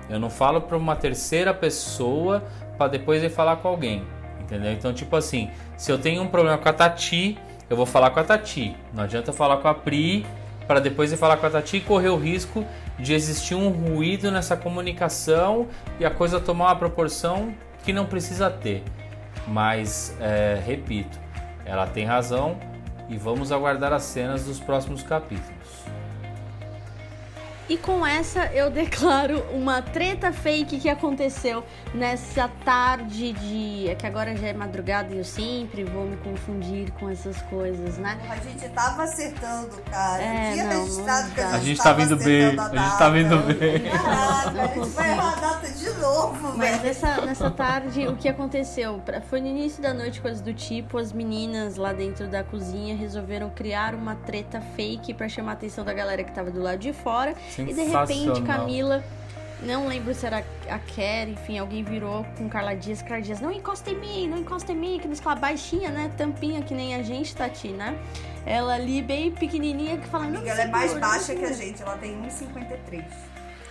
[0.09, 2.43] Eu não falo pra uma terceira pessoa
[2.77, 4.03] pra depois ir falar com alguém.
[4.39, 4.71] Entendeu?
[4.71, 7.37] Então, tipo assim, se eu tenho um problema com a Tati,
[7.69, 8.75] eu vou falar com a Tati.
[8.93, 10.25] Não adianta falar com a Pri
[10.67, 12.65] para depois ir falar com a Tati e correr o risco
[12.97, 15.67] de existir um ruído nessa comunicação
[15.99, 17.53] e a coisa tomar uma proporção
[17.83, 18.83] que não precisa ter.
[19.47, 21.19] Mas, é, repito,
[21.65, 22.57] ela tem razão
[23.07, 25.98] e vamos aguardar as cenas dos próximos capítulos.
[27.69, 31.63] E com essa eu declaro uma treta fake que aconteceu
[31.93, 33.87] nessa tarde de.
[33.89, 37.97] É que agora já é madrugada e eu sempre vou me confundir com essas coisas,
[37.97, 38.19] né?
[38.29, 40.21] A gente tava acertando, cara.
[40.23, 42.79] É, Tinha não, registrado não que a gente, A gente tava tá vindo bem, acertando
[42.79, 43.53] a gente tá vindo data.
[43.53, 43.79] bem.
[43.91, 46.83] Caraca, Não a gente vai errar a data de novo, Mas velho.
[46.83, 49.01] nessa, nessa tarde, o que aconteceu?
[49.29, 53.49] Foi no início da noite, coisa do tipo, as meninas lá dentro da cozinha resolveram
[53.49, 56.93] criar uma treta fake pra chamar a atenção da galera que tava do lado de
[56.93, 57.35] fora.
[57.67, 58.41] E de repente.
[58.43, 59.03] Camila,
[59.61, 63.51] não lembro se era a Kerry, enfim, alguém virou com Carla Dias, Carla Dias, não
[63.51, 66.11] encosta em mim, não encosta em mim, que nos aquela baixinha, né?
[66.17, 67.97] Tampinha que nem a gente, Tati, né?
[68.45, 71.45] Ela ali bem pequenininha que fala, não Amiga, ela é mais segura, baixa não que
[71.45, 73.03] a gente, ela tem 1,53.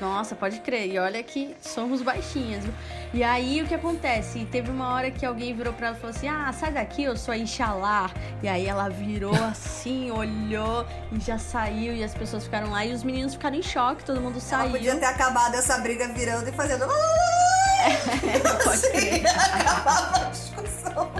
[0.01, 0.87] Nossa, pode crer.
[0.93, 2.65] E olha que somos baixinhas.
[3.13, 4.45] E aí o que acontece?
[4.45, 7.17] Teve uma hora que alguém virou pra ela e falou assim: Ah, sai daqui, eu
[7.17, 8.09] sou a Inxalá.
[8.43, 11.95] E aí ela virou assim, olhou e já saiu.
[11.95, 14.71] E as pessoas ficaram lá e os meninos ficaram em choque, todo mundo Ela saiu.
[14.71, 16.85] podia ter acabado essa briga virando e fazendo.
[18.65, 19.25] Pode crer.
[19.27, 21.11] Acabava a discussão.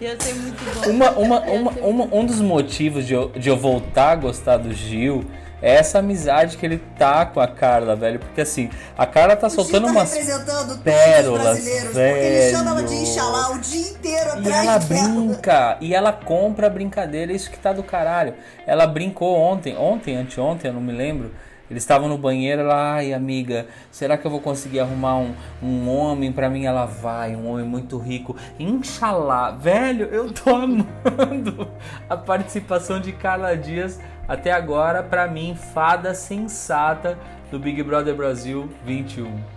[0.00, 0.90] Ia ser muito bom.
[0.90, 4.72] Uma, uma, uma, uma- um dos motivos de eu, de eu voltar a gostar do
[4.74, 5.24] Gil
[5.64, 8.18] é essa amizade que ele tá com a Carla, velho.
[8.18, 10.12] Porque assim, a Carla tá O soltando tá umas.
[10.12, 13.02] representando pérolas, os brasileiros, porque ele chama ela de velho.
[13.02, 15.08] Inxalá o dia inteiro E atrás ela dela.
[15.08, 18.34] brinca, e ela compra a brincadeira, isso que tá do caralho.
[18.66, 21.32] Ela brincou ontem, ontem, anteontem, eu não me lembro.
[21.70, 25.88] Eles estavam no banheiro, ela, ai amiga, será que eu vou conseguir arrumar um, um
[25.88, 26.66] homem pra mim?
[26.66, 28.36] Ela vai, um homem muito rico.
[28.58, 31.66] Inxalá, velho, eu tô amando
[32.08, 33.98] a participação de Carla Dias
[34.28, 37.18] até agora, pra mim, fada sensata
[37.50, 39.54] do Big Brother Brasil 21.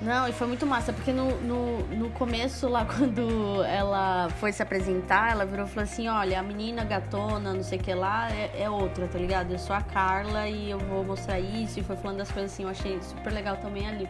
[0.00, 4.62] Não, e foi muito massa, porque no, no, no começo, lá quando ela foi se
[4.62, 8.30] apresentar, ela virou e falou assim: Olha, a menina gatona, não sei o que lá,
[8.30, 9.52] é, é outra, tá ligado?
[9.52, 11.80] Eu sou a Carla e eu vou mostrar isso.
[11.80, 14.08] E foi falando das coisas assim, eu achei super legal também ali.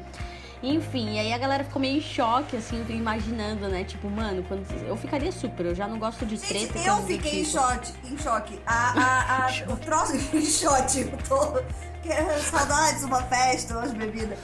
[0.63, 3.85] Enfim, e aí a galera ficou meio em choque, assim, imaginando, né?
[3.85, 6.79] Tipo, mano, quando eu ficaria super, eu já não gosto de treta.
[6.79, 7.59] Gente, eu do fiquei em tipo.
[7.59, 8.61] choque, em choque.
[8.67, 11.63] A, a, a, o troço em choque, eu tô.
[12.03, 14.39] que é Saudades, uma festa, umas bebidas.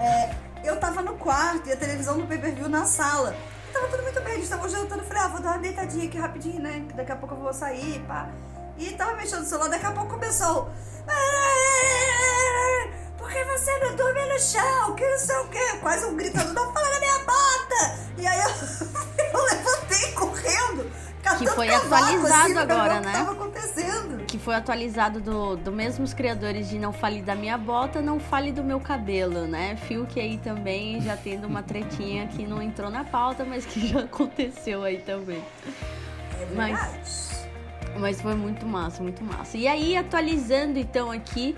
[0.00, 3.36] É, eu tava no quarto e a televisão do pay per view na sala.
[3.68, 5.02] E tava tudo muito bem, eles estavam jantando.
[5.02, 6.84] Eu falei, ah, vou dar uma deitadinha aqui rapidinho, né?
[6.88, 8.30] que Daqui a pouco eu vou sair, pá.
[8.78, 10.70] E tava mexendo no celular, daqui a pouco começou.
[13.28, 14.96] Por que você não dorme no chão?
[14.96, 15.78] Que não sei o quê.
[15.82, 17.98] Quase um gritando, não fala na minha bota!
[18.16, 18.48] E aí eu,
[19.34, 20.90] eu levantei correndo.
[21.22, 23.26] catando foi cavaco, atualizado assim, agora, que né?
[23.30, 24.24] acontecendo.
[24.24, 28.50] que foi atualizado do, do mesmos criadores de Não Fale da Minha Bota, Não Fale
[28.50, 29.76] do Meu Cabelo, né?
[29.76, 34.00] Fiuk aí também já tendo uma tretinha que não entrou na pauta, mas que já
[34.04, 35.44] aconteceu aí também.
[36.40, 37.46] É Mas-.
[37.98, 39.58] Mas foi muito massa, muito massa.
[39.58, 41.56] E aí, atualizando então aqui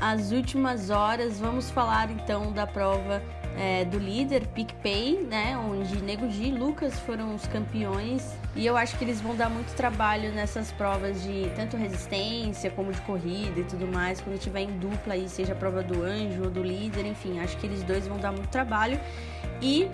[0.00, 3.22] as últimas horas, vamos falar então da prova
[3.56, 5.56] é, do líder, PicPay, né?
[5.58, 8.34] Onde Nego Di e Lucas foram os campeões.
[8.56, 12.92] E eu acho que eles vão dar muito trabalho nessas provas de tanto resistência como
[12.92, 14.20] de corrida e tudo mais.
[14.20, 17.56] Quando tiver em dupla aí, seja a prova do anjo ou do líder, enfim, acho
[17.58, 18.98] que eles dois vão dar muito trabalho.
[19.60, 19.88] E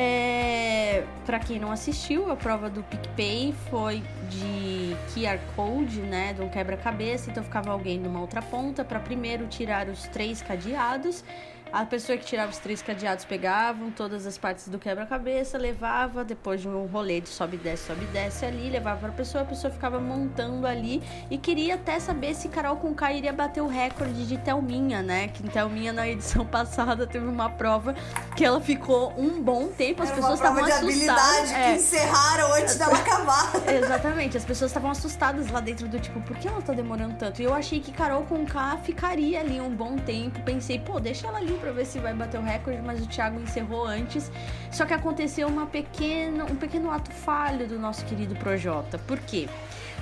[0.00, 6.40] é, para quem não assistiu, a prova do PicPay foi de QR Code, né, de
[6.40, 7.28] um quebra-cabeça.
[7.28, 11.24] Então ficava alguém numa outra ponta para primeiro tirar os três cadeados.
[11.72, 16.62] A pessoa que tirava os três cadeados pegavam todas as partes do quebra-cabeça, levava depois
[16.62, 19.42] de um rolê de sobe e desce, sobe e desce ali, levava para a pessoa,
[19.42, 23.60] a pessoa ficava montando ali e queria até saber se Carol com K iria bater
[23.60, 25.28] o recorde de Thelminha, né?
[25.28, 27.94] Que Thelminha na edição passada teve uma prova
[28.34, 31.22] que ela ficou um bom tempo, as Era pessoas estavam de assustadas.
[31.22, 31.64] habilidade é.
[31.64, 33.52] que encerraram antes dela acabar.
[33.70, 37.42] Exatamente, as pessoas estavam assustadas lá dentro do tipo, por que ela tá demorando tanto?
[37.42, 40.40] E eu achei que Carol com K ficaria ali um bom tempo.
[40.40, 43.40] Pensei, pô, deixa ela ali pra ver se vai bater o recorde, mas o Thiago
[43.40, 44.30] encerrou antes.
[44.70, 48.98] Só que aconteceu uma pequena, um pequeno ato falho do nosso querido Projota.
[48.98, 49.48] Por quê?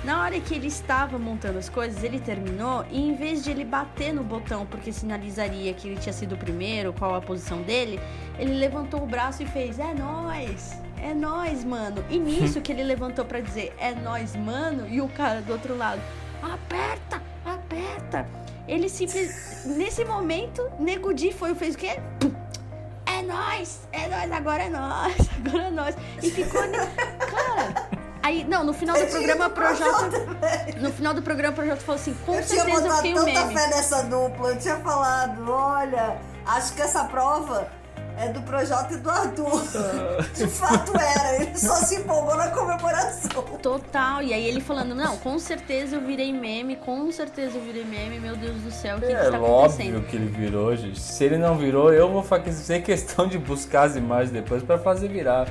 [0.03, 3.65] Na hora que ele estava montando as coisas, ele terminou e em vez de ele
[3.65, 7.99] bater no botão porque sinalizaria que ele tinha sido o primeiro, qual a posição dele,
[8.37, 12.05] ele levantou o braço e fez: "É nós, é nós, mano".
[12.09, 15.75] E nisso que ele levantou pra dizer: "É nós, mano", e o cara do outro
[15.75, 16.01] lado:
[16.43, 18.46] "Aperta, aperta".
[18.67, 21.99] Ele simples nesse momento, Nego Di foi fez o quê?
[23.05, 25.15] É nós, é nós, agora é nós,
[25.45, 25.95] agora é nós.
[26.21, 27.87] E ficou cara.
[28.21, 30.09] Aí, não, no final do Eu tinha programa, Projota.
[30.19, 32.95] Projota, No final do programa, o Projota falou assim: com Eu tinha certeza eu botado
[32.97, 33.57] fiquei tanta meme.
[33.57, 37.69] fé nessa dupla, eu tinha falado, olha, acho que essa prova
[38.17, 39.61] é do Projota e do Arthur.
[40.35, 43.43] De fato era, ele só se empolgou na comemoração.
[43.61, 44.21] Total.
[44.23, 48.19] E aí ele falando: não, com certeza eu virei meme, com certeza eu virei meme,
[48.19, 50.01] meu Deus do céu, o que, que É está óbvio acontecendo?
[50.07, 50.99] que ele virou, gente.
[50.99, 55.07] Se ele não virou, eu vou fazer questão de buscar as imagens depois pra fazer
[55.09, 55.47] virar.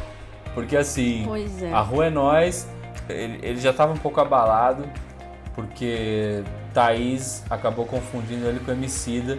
[0.55, 1.71] Porque assim, Pois é.
[1.73, 2.67] a rua é nós,
[3.09, 4.89] ele, ele já tava um pouco abalado,
[5.55, 6.43] porque
[6.73, 9.39] Thaís acabou confundindo ele com Emicida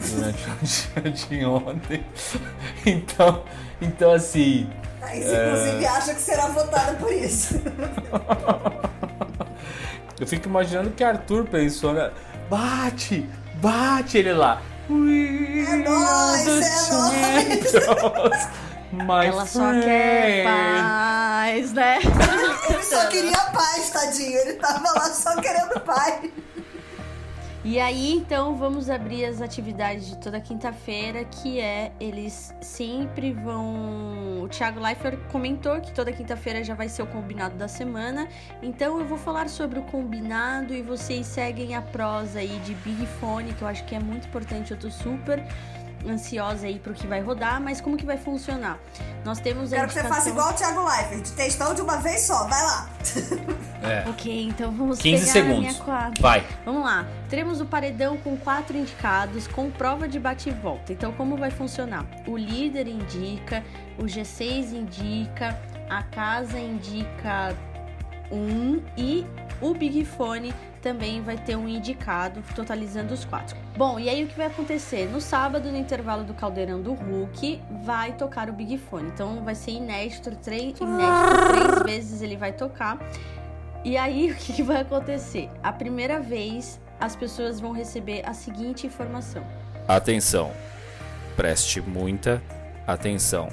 [0.00, 2.06] durante o dia de ontem.
[2.86, 3.44] Então,
[3.80, 4.68] então assim,
[5.00, 7.54] Thaís, inclusive, acha que será votada por isso.
[10.20, 12.10] eu fico imaginando que Arthur pensou, né?
[12.50, 14.60] Bate, bate ele lá.
[14.88, 18.48] We É nóis, é champions,
[18.92, 20.82] my Ela só quer friend.
[20.84, 21.98] paz, né?
[22.68, 24.38] Ele só queria paz, tadinho.
[24.38, 26.30] Ele tava lá só querendo paz.
[27.66, 34.42] E aí, então, vamos abrir as atividades de toda quinta-feira, que é eles sempre vão.
[34.42, 38.28] O Thiago Leifert comentou que toda quinta-feira já vai ser o combinado da semana.
[38.62, 43.06] Então eu vou falar sobre o combinado e vocês seguem a prosa aí de Big
[43.18, 44.70] Fone, que eu acho que é muito importante.
[44.72, 45.42] Eu tô super
[46.06, 48.78] ansiosa aí pro que vai rodar, mas como que vai funcionar?
[49.24, 51.30] Nós temos a Quero que você faça indicação- igual o Thiago Leifert.
[51.34, 52.46] Textão de uma vez só.
[52.46, 52.90] Vai lá.
[53.82, 55.84] É, Ok, então vamos 15 pegar na minha segundos.
[55.84, 56.22] quadra.
[56.22, 56.44] Vai.
[56.64, 57.06] Vamos lá.
[57.28, 60.92] Teremos o paredão com quatro indicados, com prova de bate e volta.
[60.92, 62.06] Então, como vai funcionar?
[62.26, 63.62] O líder indica,
[63.98, 67.54] o G6 indica, a casa indica
[68.30, 69.26] um e
[69.60, 70.52] o Big Fone
[70.84, 73.56] também vai ter um indicado, totalizando os quatro.
[73.74, 75.06] Bom, e aí o que vai acontecer?
[75.06, 79.08] No sábado, no intervalo do Caldeirão do Hulk, vai tocar o Big Fone.
[79.08, 82.98] Então vai ser inédito, três, inédito três vezes ele vai tocar.
[83.82, 85.48] E aí, o que, que vai acontecer?
[85.62, 89.42] A primeira vez, as pessoas vão receber a seguinte informação.
[89.88, 90.52] Atenção.
[91.34, 92.42] Preste muita
[92.86, 93.48] atenção.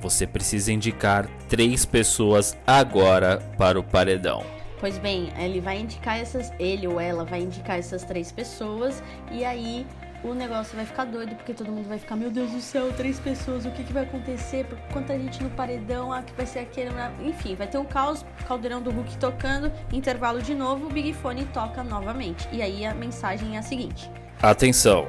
[0.00, 4.44] Você precisa indicar três pessoas agora para o paredão.
[4.80, 9.44] Pois bem, ele vai indicar essas, ele ou ela vai indicar essas três pessoas e
[9.44, 9.86] aí
[10.22, 13.20] o negócio vai ficar doido porque todo mundo vai ficar, meu Deus do céu, três
[13.20, 14.64] pessoas, o que, que vai acontecer?
[14.64, 16.90] Por- Quanta gente no paredão, ah, que vai ser aquele,
[17.22, 21.44] enfim, vai ter um caos, caldeirão do Hulk tocando, intervalo de novo, o Big Fone
[21.46, 22.48] toca novamente.
[22.52, 24.10] E aí a mensagem é a seguinte:
[24.42, 25.06] Atenção.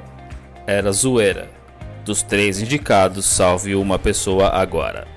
[0.68, 1.50] Era zoeira.
[2.04, 5.08] Dos três indicados, salve uma pessoa agora.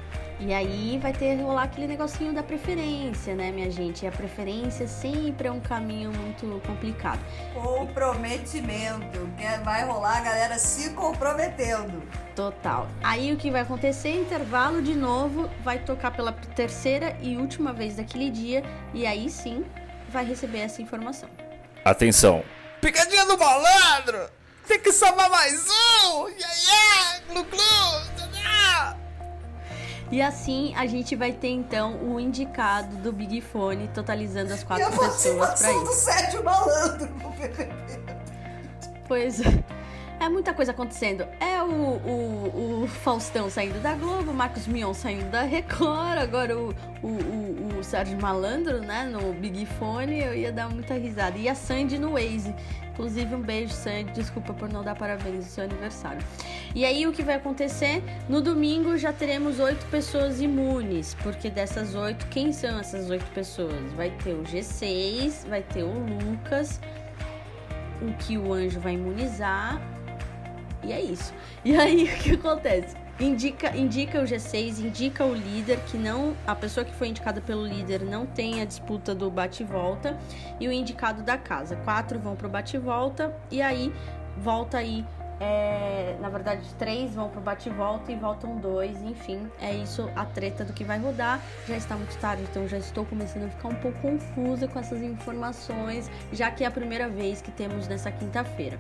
[0.41, 4.05] E aí vai ter rolar aquele negocinho da preferência, né, minha gente?
[4.05, 7.19] E a preferência sempre é um caminho muito complicado.
[7.53, 9.29] Comprometimento.
[9.37, 12.03] Que vai rolar a galera se comprometendo.
[12.37, 12.89] Total.
[13.03, 14.11] Aí o que vai acontecer?
[14.11, 18.63] Intervalo de novo, vai tocar pela terceira e última vez daquele dia,
[18.95, 19.65] e aí sim
[20.09, 21.29] vai receber essa informação.
[21.85, 22.45] Atenção.
[22.81, 24.31] Picadinha do malandro!
[24.69, 26.29] Tem que salvar mais um!
[26.29, 27.21] Yeah, yeah!
[27.29, 27.59] Glu, glu!
[28.17, 28.97] tadá!
[30.11, 34.65] E assim a gente vai ter então o indicado do Big Fone, totalizando as E
[34.65, 36.01] quatro a pessoas pra participação do isso.
[36.01, 37.69] Sérgio Malandro BBB.
[39.07, 39.41] Pois
[40.21, 41.27] é muita coisa acontecendo.
[41.41, 46.59] É o, o, o Faustão saindo da Globo, o Marcos Mion saindo da Record, agora
[46.59, 51.39] o, o, o, o Sérgio Malandro, né, no Big Fone, eu ia dar muita risada.
[51.39, 52.55] E a Sandy no Waze.
[52.93, 54.11] Inclusive, um beijo, Sandy.
[54.11, 56.21] Desculpa por não dar parabéns no seu aniversário.
[56.79, 58.05] E aí, o que vai acontecer?
[58.29, 63.93] No domingo já teremos oito pessoas imunes, porque dessas oito, quem são essas oito pessoas?
[63.97, 66.81] Vai ter o G6, vai ter o Lucas,
[68.01, 69.83] o que o anjo vai imunizar.
[70.85, 71.35] E é isso.
[71.65, 72.97] E aí o que acontece?
[73.19, 76.37] Indica, indica o G6, indica o líder que não.
[76.47, 79.67] A pessoa que foi indicada pelo líder não tem a disputa do bate
[80.61, 81.75] e o indicado da casa.
[81.75, 83.37] Quatro vão pro bate e volta.
[83.51, 83.93] E aí
[84.37, 85.05] volta aí.
[85.41, 89.01] É, na verdade, três vão pro bate e volta voltam dois.
[89.03, 91.41] Enfim, é isso a treta do que vai rodar.
[91.67, 95.03] Já está muito tarde, então já estou começando a ficar um pouco confusa com essas
[95.03, 98.79] informações, já que é a primeira vez que temos nessa quinta-feira.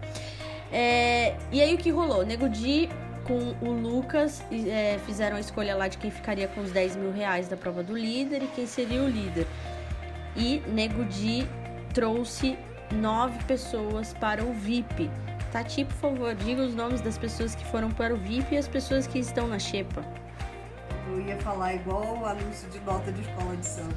[0.72, 2.24] É, e aí o que rolou?
[2.26, 2.88] Nego Di
[3.24, 7.12] com o Lucas é, fizeram a escolha lá de quem ficaria com os 10 mil
[7.12, 9.46] reais da prova do líder e quem seria o líder.
[10.34, 11.46] E Nego Di
[11.92, 12.58] trouxe
[12.92, 15.10] nove pessoas para o VIP.
[15.52, 18.68] Tati, por favor, diga os nomes das pessoas que foram para o VIP e as
[18.68, 20.04] pessoas que estão na Xepa.
[21.08, 23.94] Eu ia falar igual o anúncio de nota de escola de samba.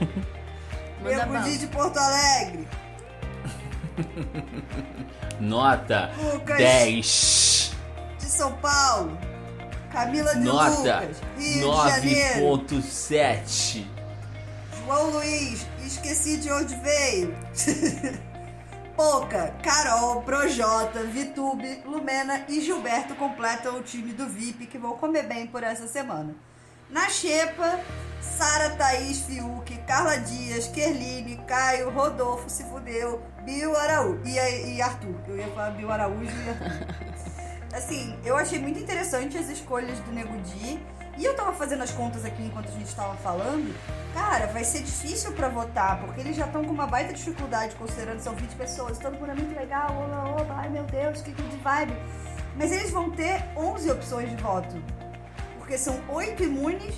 [1.44, 2.68] Di de Porto Alegre.
[5.40, 7.72] Nota Lucas 10.
[8.18, 9.18] de São Paulo.
[9.90, 11.22] Camila de Nota Lucas.
[11.38, 12.40] Rio de Janeiro.
[12.40, 13.86] 9.7.
[14.84, 15.66] João Luiz.
[15.82, 17.34] Esqueci de onde veio.
[19.00, 25.22] Poca, Carol, Projota, Vitube, Lumena e Gilberto completam o time do VIP que vão comer
[25.22, 26.34] bem por essa semana.
[26.90, 27.80] Na Xepa,
[28.20, 35.14] Sara, Thaís, Fiuk, Carla Dias, Kerline, Caio, Rodolfo, se fudeu, Bill Araújo e, e Arthur.
[35.28, 36.94] Eu ia falar Bill Araújo e Arthur.
[37.72, 40.78] Assim, eu achei muito interessante as escolhas do Nego Di.
[41.20, 43.74] E eu tava fazendo as contas aqui enquanto a gente tava falando.
[44.14, 48.16] Cara, vai ser difícil pra votar, porque eles já estão com uma baita dificuldade, considerando
[48.16, 48.98] que são 20 pessoas.
[48.98, 51.92] Todo mundo é muito legal, oba, oba, ai meu Deus, que good vibe.
[52.56, 54.74] Mas eles vão ter 11 opções de voto.
[55.58, 56.94] Porque são 8 imunes,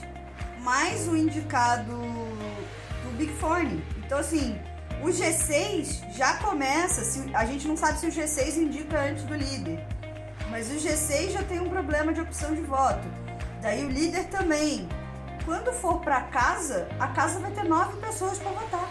[0.61, 3.85] mais o indicado do Big Fone.
[3.99, 4.57] Então, assim,
[5.03, 9.35] O G6 já começa, se, a gente não sabe se o G6 indica antes do
[9.35, 9.85] líder,
[10.49, 13.09] mas o G6 já tem um problema de opção de voto.
[13.63, 14.89] Daí o líder também.
[15.45, 18.89] Quando for para casa, a casa vai ter nove pessoas para votar.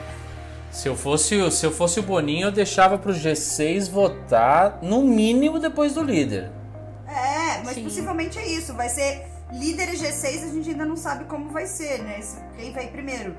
[0.72, 5.60] Se eu fosse, se eu fosse o Boninho, eu deixava pro G6 votar no mínimo
[5.60, 6.50] depois do líder.
[7.06, 7.84] É, mas Sim.
[7.84, 8.74] possivelmente é isso.
[8.74, 12.22] Vai ser líder e G6, a gente ainda não sabe como vai ser, né?
[12.58, 13.36] Quem vai primeiro.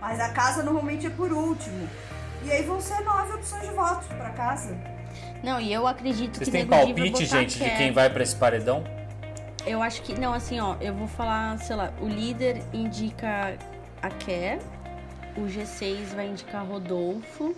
[0.00, 1.88] Mas a casa normalmente é por último.
[2.44, 4.76] E aí vão ser nove opções de votos para casa.
[5.44, 7.76] Não, e eu acredito Vocês que têm vai palpite, gente, de Kerr.
[7.76, 8.82] quem vai pra esse paredão?
[9.66, 10.18] Eu acho que.
[10.18, 13.56] Não, assim, ó, eu vou falar, sei lá, o líder indica
[14.02, 14.60] a Kerr,
[15.36, 17.54] o G6 vai indicar Rodolfo,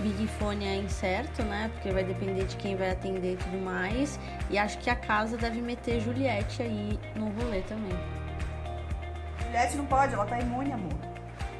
[0.00, 1.70] Big Fone é incerto, né?
[1.74, 4.18] Porque vai depender de quem vai atender e tudo mais.
[4.50, 7.96] E acho que a casa deve meter Juliette aí no rolê também.
[9.44, 11.11] Juliette não pode, ela tá imune, amor.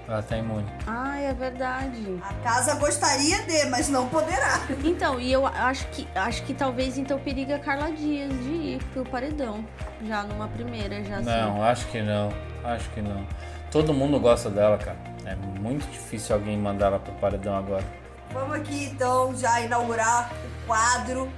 [0.09, 0.67] Ela tá imune.
[0.87, 2.21] Ah, é verdade.
[2.23, 4.61] A casa gostaria de, mas não poderá.
[4.85, 8.85] Então, e eu acho que acho que talvez então periga a Carla Dias de ir
[8.93, 9.65] pro paredão.
[10.05, 11.27] Já numa primeira, já assim.
[11.27, 12.33] Não, acho que não.
[12.65, 13.27] Acho que não.
[13.71, 14.99] Todo mundo gosta dela, cara.
[15.25, 17.85] É muito difícil alguém mandar ela pro paredão agora.
[18.33, 21.31] Vamos aqui então já inaugurar o quadro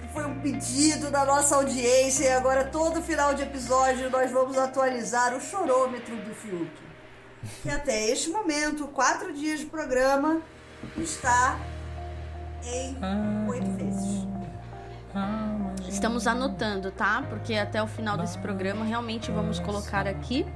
[0.00, 4.58] que foi um pedido da nossa audiência e agora todo final de episódio nós vamos
[4.58, 6.87] atualizar o chorômetro do Fiuk.
[7.62, 10.40] Que até este momento, quatro dias de programa,
[10.96, 11.58] está
[12.64, 12.96] em
[13.48, 14.26] oito vezes.
[15.88, 17.24] Estamos anotando, tá?
[17.28, 20.46] Porque até o final desse programa realmente vamos colocar aqui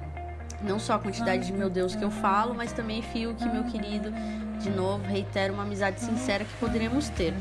[0.63, 4.13] não só a quantidade de meu Deus que eu falo, mas também Fiuk, meu querido.
[4.61, 7.35] De novo, reitero uma amizade sincera que poderemos ter.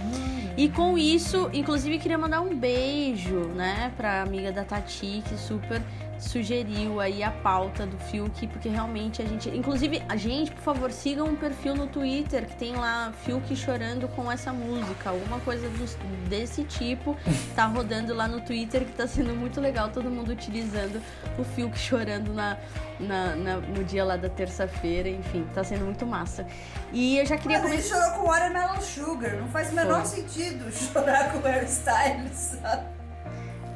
[0.57, 5.81] E com isso, inclusive queria mandar um beijo, né, pra amiga da Tati, que super
[6.21, 9.49] sugeriu aí a pauta do Fiuk, porque realmente a gente.
[9.49, 14.07] Inclusive, a gente, por favor, sigam um perfil no Twitter que tem lá Fiuk chorando
[14.09, 15.09] com essa música.
[15.09, 17.17] Alguma coisa do- desse tipo
[17.55, 21.01] tá rodando lá no Twitter que tá sendo muito legal, todo mundo utilizando
[21.37, 22.57] o Fiuk chorando na,
[22.99, 26.45] na- na- no dia lá da terça-feira, enfim, tá sendo muito massa.
[26.93, 28.05] E eu já queria Mas ele começar.
[28.11, 30.21] chorou com Watermelon Sugar, não faz o menor Foi.
[30.21, 33.00] sentido chorar com Harry Styles, sabe?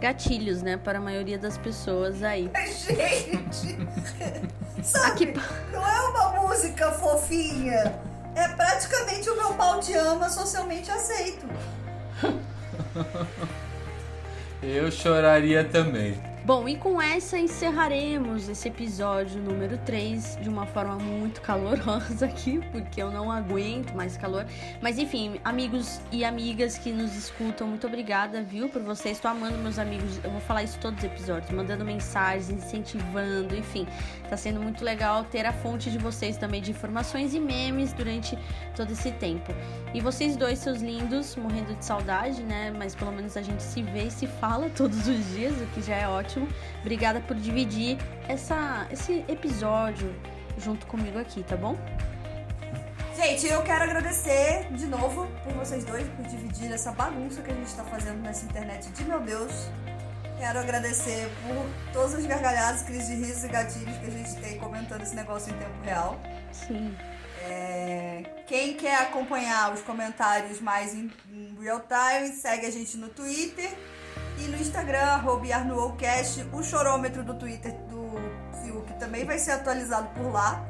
[0.10, 2.48] Gatilhos, né, para a maioria das pessoas aí.
[2.86, 3.76] Gente,
[4.84, 5.06] sabe?
[5.12, 5.34] Aqui-
[5.72, 7.92] Não é uma música fofinha.
[8.36, 11.48] É praticamente o meu pau te ama socialmente aceito.
[14.62, 16.22] Eu choraria também.
[16.46, 22.60] Bom, e com essa encerraremos esse episódio número 3 de uma forma muito calorosa aqui,
[22.72, 24.46] porque eu não aguento mais calor.
[24.80, 29.18] Mas enfim, amigos e amigas que nos escutam, muito obrigada, viu, por vocês.
[29.18, 33.88] Estou amando meus amigos, eu vou falar isso todos os episódios, mandando mensagens, incentivando, enfim.
[34.30, 38.38] Tá sendo muito legal ter a fonte de vocês também de informações e memes durante
[38.76, 39.52] todo esse tempo.
[39.96, 42.72] E vocês dois, seus lindos, morrendo de saudade, né?
[42.78, 45.82] Mas pelo menos a gente se vê e se fala todos os dias, o que
[45.82, 46.35] já é ótimo.
[46.82, 50.14] Obrigada por dividir essa, esse episódio
[50.58, 51.78] junto comigo aqui, tá bom?
[53.16, 57.54] Gente, eu quero agradecer de novo por vocês dois, por dividir essa bagunça que a
[57.54, 59.52] gente tá fazendo nessa internet de meu Deus.
[60.38, 64.60] Quero agradecer por todas as gargalhadas, crises de risos e gatilhos que a gente tem
[64.60, 66.20] comentando esse negócio em tempo real.
[66.52, 66.96] Sim.
[67.48, 71.10] É, quem quer acompanhar os comentários mais em,
[71.60, 73.72] real time, segue a gente no Twitter
[74.56, 76.48] no Instagram, arroba YarnoWcast.
[76.54, 78.16] O chorômetro do Twitter do
[78.62, 80.64] Fiuk também vai ser atualizado por lá.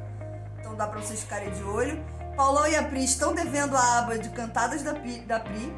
[0.59, 2.03] Então dá pra vocês ficarem de olho.
[2.35, 5.73] Paulão e a Pri estão devendo a aba de cantadas da, Pri- da Pri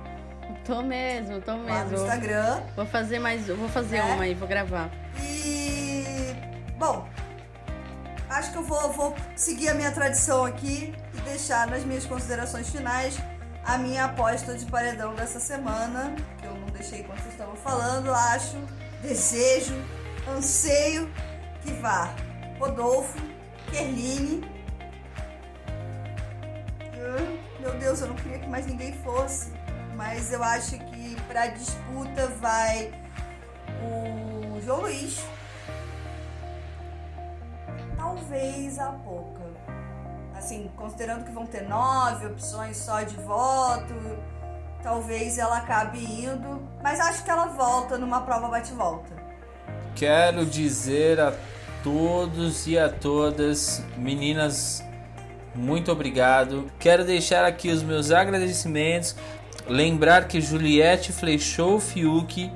[0.65, 1.93] Tô mesmo, tô lá no mesmo.
[1.97, 2.61] Instagram.
[2.75, 4.03] Vou fazer mais, vou fazer É?
[4.03, 4.89] uma aí, vou gravar.
[5.21, 6.03] E.
[6.77, 7.07] Bom,
[8.29, 12.69] acho que eu vou, vou seguir a minha tradição aqui e deixar nas minhas considerações
[12.69, 13.17] finais
[13.65, 16.13] a minha aposta de paredão dessa semana,
[16.77, 18.13] deixei enquanto vocês estavam falando.
[18.13, 18.57] Acho,
[19.01, 19.73] desejo,
[20.27, 21.11] anseio
[21.61, 22.13] que vá
[22.59, 23.17] Rodolfo,
[23.71, 24.41] Kerline.
[26.81, 29.51] Ah, Meu Deus, eu não queria que mais ninguém fosse.
[29.95, 32.91] Mas eu acho que pra disputa vai
[33.81, 35.19] o João Luiz.
[37.95, 39.41] Talvez a pouca.
[40.35, 43.93] Assim, considerando que vão ter nove opções só de voto,
[44.87, 46.61] talvez ela acabe indo.
[46.81, 49.11] Mas acho que ela volta numa prova bate-volta.
[49.93, 51.33] Quero dizer a
[51.83, 54.81] todos e a todas, meninas,
[55.53, 56.71] muito obrigado.
[56.79, 59.13] Quero deixar aqui os meus agradecimentos.
[59.67, 62.49] Lembrar que Juliette flechou Fiuk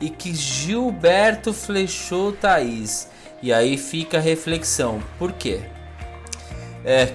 [0.00, 3.08] e que Gilberto flechou Thaís.
[3.40, 5.00] E aí fica a reflexão.
[5.20, 5.60] Por quê?
[6.84, 7.12] É,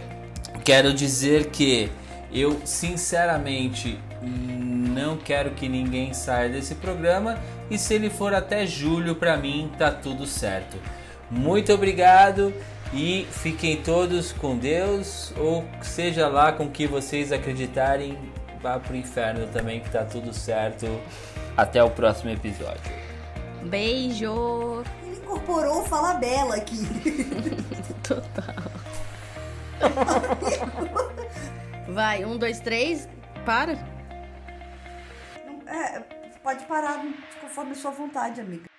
[0.63, 1.91] quero dizer que
[2.31, 7.37] eu sinceramente não quero que ninguém saia desse programa
[7.69, 10.77] e se ele for até julho para mim tá tudo certo.
[11.29, 12.53] Muito obrigado
[12.93, 18.17] e fiquem todos com Deus ou seja lá com que vocês acreditarem,
[18.61, 20.87] vá pro inferno também que tá tudo certo.
[21.57, 22.91] Até o próximo episódio.
[23.63, 24.83] Beijo!
[25.03, 26.85] Ele incorporou o Fala Bela aqui.
[28.03, 28.55] Total.
[31.87, 33.07] Vai, um, dois, três,
[33.45, 33.94] para.
[35.65, 35.99] É,
[36.43, 37.01] pode parar
[37.41, 38.74] conforme sua vontade, amiga.